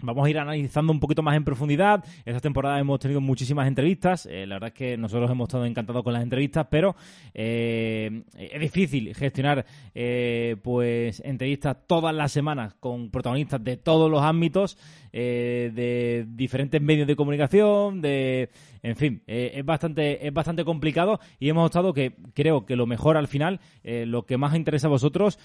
Vamos 0.00 0.26
a 0.26 0.30
ir 0.30 0.38
analizando 0.38 0.92
un 0.92 1.00
poquito 1.00 1.22
más 1.22 1.36
en 1.36 1.44
profundidad. 1.44 2.04
Esta 2.26 2.40
temporada 2.40 2.78
hemos 2.78 3.00
tenido 3.00 3.22
muchísimas 3.22 3.66
entrevistas. 3.66 4.26
Eh, 4.26 4.46
la 4.46 4.56
verdad 4.56 4.68
es 4.68 4.74
que 4.74 4.96
nosotros 4.98 5.30
hemos 5.30 5.48
estado 5.48 5.64
encantados 5.64 6.02
con 6.02 6.12
las 6.12 6.22
entrevistas, 6.22 6.66
pero 6.70 6.94
eh, 7.32 8.22
es 8.36 8.60
difícil 8.60 9.14
gestionar 9.14 9.64
eh, 9.94 10.56
pues 10.62 11.22
entrevistas 11.24 11.78
todas 11.86 12.14
las 12.14 12.30
semanas 12.30 12.74
con 12.78 13.10
protagonistas 13.10 13.64
de 13.64 13.78
todos 13.78 14.10
los 14.10 14.22
ámbitos, 14.22 14.76
eh, 15.14 15.72
de 15.74 16.26
diferentes 16.28 16.82
medios 16.82 17.06
de 17.06 17.16
comunicación, 17.16 18.02
de 18.02 18.50
en 18.82 18.96
fin, 18.96 19.22
eh, 19.26 19.52
es 19.54 19.64
bastante 19.64 20.26
es 20.26 20.32
bastante 20.32 20.62
complicado 20.64 21.20
y 21.40 21.48
hemos 21.48 21.66
optado 21.66 21.94
que 21.94 22.16
creo 22.34 22.66
que 22.66 22.76
lo 22.76 22.86
mejor 22.86 23.16
al 23.16 23.28
final, 23.28 23.60
lo 23.82 24.26
que 24.26 24.36
más 24.36 24.54
interesa 24.54 24.88
a 24.88 24.90
vosotros, 24.90 25.38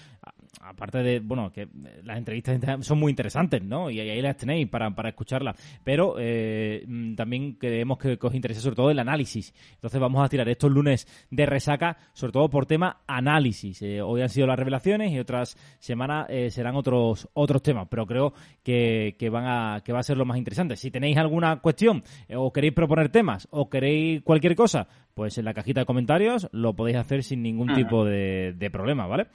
aparte 0.60 0.98
de 0.98 1.20
bueno 1.20 1.50
que 1.50 1.68
las 2.04 2.18
entrevistas 2.18 2.60
son 2.86 2.98
muy 2.98 3.10
interesantes, 3.10 3.62
¿no? 3.62 3.90
Y 3.90 3.98
ahí 3.98 4.20
las 4.20 4.36
tenéis 4.42 4.68
para, 4.68 4.90
para 4.90 5.10
escucharlas, 5.10 5.56
pero 5.84 6.16
eh, 6.18 6.84
mm, 6.86 7.14
también 7.14 7.52
creemos 7.54 7.98
que, 7.98 8.18
que 8.18 8.26
os 8.26 8.34
interesa 8.34 8.60
sobre 8.60 8.76
todo 8.76 8.90
el 8.90 8.98
análisis. 8.98 9.54
Entonces 9.74 10.00
vamos 10.00 10.24
a 10.24 10.28
tirar 10.28 10.48
estos 10.48 10.70
lunes 10.70 11.06
de 11.30 11.46
resaca, 11.46 11.96
sobre 12.12 12.32
todo 12.32 12.50
por 12.50 12.66
tema 12.66 13.02
análisis. 13.06 13.80
Eh, 13.82 14.02
hoy 14.02 14.22
han 14.22 14.28
sido 14.28 14.46
las 14.46 14.58
revelaciones 14.58 15.12
y 15.12 15.18
otras 15.18 15.56
semanas 15.78 16.26
eh, 16.28 16.50
serán 16.50 16.74
otros 16.76 17.28
otros 17.34 17.62
temas, 17.62 17.86
pero 17.88 18.06
creo 18.06 18.32
que, 18.62 19.16
que 19.18 19.30
van 19.30 19.44
a 19.46 19.80
que 19.84 19.92
va 19.92 20.00
a 20.00 20.02
ser 20.02 20.16
lo 20.16 20.24
más 20.24 20.38
interesante. 20.38 20.76
Si 20.76 20.90
tenéis 20.90 21.16
alguna 21.16 21.60
cuestión 21.60 22.02
o 22.34 22.52
queréis 22.52 22.74
proponer 22.74 23.10
temas 23.10 23.46
o 23.50 23.70
queréis 23.70 24.22
cualquier 24.22 24.56
cosa, 24.56 24.88
pues 25.14 25.36
en 25.38 25.44
la 25.44 25.54
cajita 25.54 25.80
de 25.80 25.86
comentarios 25.86 26.48
lo 26.52 26.74
podéis 26.74 26.96
hacer 26.98 27.22
sin 27.22 27.42
ningún 27.42 27.68
tipo 27.74 28.04
de, 28.04 28.54
de 28.56 28.70
problema, 28.70 29.06
¿vale? 29.06 29.26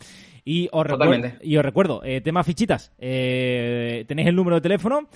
Y 0.44 0.68
os, 0.72 0.86
recuer- 0.86 0.90
Totalmente. 0.98 1.34
y 1.42 1.58
os 1.58 1.64
recuerdo, 1.64 2.02
eh, 2.04 2.22
tema 2.22 2.44
fichitas, 2.44 2.94
eh, 2.98 4.06
tenéis 4.08 4.28
el 4.30 4.36
número 4.36 4.56
de 4.56 4.62
teléfono. 4.62 5.08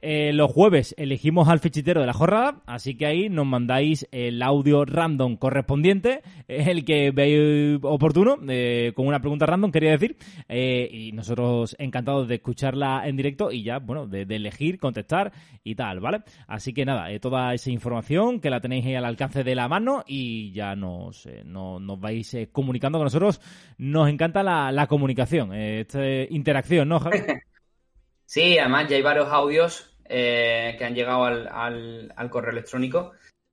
Eh, 0.00 0.32
los 0.32 0.52
jueves 0.52 0.94
elegimos 0.96 1.48
al 1.48 1.58
fichitero 1.58 2.00
de 2.00 2.06
la 2.06 2.12
jornada, 2.12 2.62
así 2.66 2.96
que 2.96 3.06
ahí 3.06 3.28
nos 3.28 3.46
mandáis 3.46 4.06
el 4.12 4.42
audio 4.42 4.84
random 4.84 5.36
correspondiente, 5.36 6.22
el 6.48 6.84
que 6.84 7.10
veáis 7.10 7.80
oportuno, 7.82 8.38
eh, 8.48 8.92
con 8.94 9.08
una 9.08 9.18
pregunta 9.20 9.46
random, 9.46 9.72
quería 9.72 9.90
decir, 9.90 10.16
eh, 10.48 10.88
y 10.90 11.10
nosotros 11.12 11.74
encantados 11.80 12.28
de 12.28 12.36
escucharla 12.36 13.08
en 13.08 13.16
directo 13.16 13.50
y 13.50 13.64
ya, 13.64 13.78
bueno, 13.80 14.06
de, 14.06 14.22
elegir, 14.22 14.78
contestar 14.78 15.32
y 15.64 15.74
tal, 15.74 15.98
¿vale? 15.98 16.20
Así 16.46 16.72
que 16.72 16.84
nada, 16.84 17.10
eh, 17.10 17.18
toda 17.18 17.52
esa 17.54 17.70
información 17.70 18.40
que 18.40 18.50
la 18.50 18.60
tenéis 18.60 18.86
ahí 18.86 18.94
al 18.94 19.04
alcance 19.04 19.42
de 19.42 19.54
la 19.56 19.66
mano 19.68 20.04
y 20.06 20.52
ya 20.52 20.76
nos, 20.76 21.26
eh, 21.26 21.42
no- 21.44 21.80
nos 21.80 21.98
vais 21.98 22.32
eh, 22.34 22.48
comunicando 22.52 22.98
con 22.98 23.06
nosotros. 23.06 23.40
Nos 23.78 24.08
encanta 24.08 24.42
la, 24.44 24.86
comunicación, 24.86 25.52
esta 25.52 26.00
interacción, 26.30 26.88
¿no, 26.88 27.00
Javi? 27.00 27.18
Sí, 28.30 28.58
además 28.58 28.88
ya 28.88 28.96
hay 28.96 29.02
varios 29.02 29.28
audios 29.28 29.96
eh, 30.04 30.74
que 30.78 30.84
han 30.84 30.94
llegado 30.94 31.24
al, 31.24 31.48
al- 31.48 32.12
al 32.14 32.28
correo 32.30 32.52
electrónico 32.52 33.12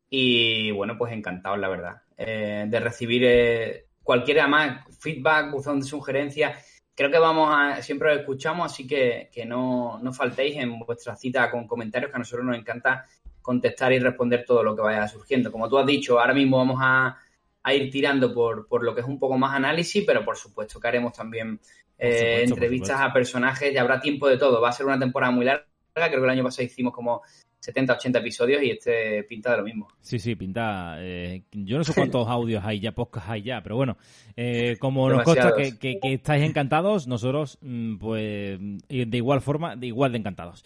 y 0.10 0.70
bueno, 0.72 0.98
pues 0.98 1.14
encantados, 1.14 1.60
la 1.60 1.70
verdad, 1.70 2.02
eh, 2.18 2.66
de 2.68 2.80
recibir 2.82 3.24
eh, 3.26 3.86
cualquier 4.04 4.42
además 4.42 4.86
feedback, 5.00 5.50
buzón 5.52 5.80
de 5.80 5.86
sugerencias. 5.86 6.82
Creo 6.94 7.10
que 7.10 7.20
vamos 7.20 7.50
a, 7.54 7.82
siempre 7.82 8.14
lo 8.14 8.20
escuchamos, 8.20 8.72
así 8.72 8.86
que, 8.86 9.30
que 9.32 9.46
no, 9.46 9.98
no 10.02 10.12
faltéis 10.14 10.58
en 10.58 10.78
vuestra 10.80 11.16
cita 11.16 11.50
con 11.50 11.68
comentarios, 11.68 12.12
que 12.12 12.18
a 12.18 12.20
nosotros 12.20 12.46
nos 12.46 12.58
encanta 12.58 13.06
contestar 13.42 13.94
y 13.94 14.00
responder 14.00 14.44
todo 14.46 14.62
lo 14.64 14.76
que 14.76 14.82
vaya 14.82 15.08
surgiendo. 15.08 15.52
Como 15.54 15.70
tú 15.70 15.78
has 15.78 15.86
dicho, 15.86 16.20
ahora 16.20 16.34
mismo 16.34 16.58
vamos 16.58 16.80
a, 16.82 17.18
a 17.68 17.74
ir 17.74 17.90
tirando 17.92 18.34
por, 18.34 18.68
por 18.68 18.84
lo 18.84 18.94
que 18.94 19.02
es 19.02 19.08
un 19.08 19.20
poco 19.20 19.38
más 19.38 19.54
análisis, 19.56 20.04
pero 20.06 20.24
por 20.24 20.38
supuesto 20.38 20.80
que 20.80 20.88
haremos 20.88 21.14
también 21.14 21.60
eh, 21.98 22.14
supuesto, 22.18 22.54
entrevistas 22.54 23.02
a 23.02 23.12
personajes 23.14 23.74
y 23.74 23.78
habrá 23.78 24.00
tiempo 24.00 24.28
de 24.28 24.38
todo. 24.38 24.62
Va 24.62 24.70
a 24.70 24.72
ser 24.72 24.86
una 24.86 25.00
temporada 25.00 25.32
muy 25.32 25.46
larga. 25.46 25.66
Creo 25.94 26.10
que 26.10 26.24
el 26.26 26.30
año 26.30 26.44
pasado 26.44 26.64
hicimos 26.66 26.94
como 26.94 27.22
70, 27.60 27.94
80 27.94 28.20
episodios 28.20 28.62
y 28.62 28.70
este 28.70 29.24
pinta 29.24 29.52
de 29.52 29.58
lo 29.58 29.64
mismo. 29.64 29.88
Sí, 30.02 30.20
sí, 30.20 30.36
pinta. 30.36 30.98
eh, 31.00 31.42
yo 31.52 31.78
no 31.78 31.84
sé 31.84 31.94
cuántos 31.96 32.28
audios 32.28 32.64
hay 32.64 32.80
ya, 32.80 32.92
podcasts 32.92 33.30
hay 33.30 33.42
ya, 33.42 33.64
pero 33.64 33.78
bueno, 33.78 33.98
eh, 34.36 34.76
como 34.80 35.10
nos 35.10 35.24
consta 35.24 35.54
que, 35.56 35.80
que- 35.80 36.00
que 36.00 36.14
estáis 36.14 36.44
encantados, 36.44 37.08
nosotros, 37.08 37.58
mm, 37.62 37.96
pues, 37.98 38.60
de 38.90 39.18
igual 39.18 39.42
forma, 39.42 39.76
de 39.76 39.88
igual 39.88 40.12
de 40.12 40.20
encantados. 40.20 40.64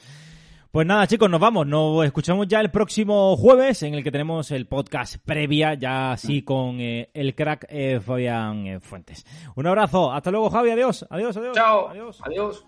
Pues 0.71 0.85
nada, 0.85 1.07
chicos, 1.07 1.27
nos 1.31 1.39
vamos. 1.39 1.65
Nos 1.65 2.05
escuchamos 2.05 2.47
ya 2.47 2.59
el 2.59 2.69
próximo 2.69 3.35
jueves, 3.35 3.81
en 3.81 3.95
el 3.95 4.03
que 4.03 4.11
tenemos 4.11 4.51
el 4.51 4.67
podcast 4.67 5.15
previa, 5.25 5.73
ya 5.73 6.11
así 6.11 6.43
con 6.43 6.79
eh, 6.79 7.09
el 7.15 7.33
crack 7.33 7.65
eh, 7.69 7.99
Fabián 7.99 8.67
eh, 8.67 8.79
Fuentes. 8.79 9.25
Un 9.55 9.65
abrazo. 9.65 10.11
Hasta 10.11 10.29
luego, 10.29 10.51
Javi. 10.51 10.69
Adiós. 10.69 11.07
Adiós, 11.09 11.35
adiós. 11.37 11.55
Chao. 11.55 11.89
Adiós. 11.89 12.21
Adiós. 12.23 12.65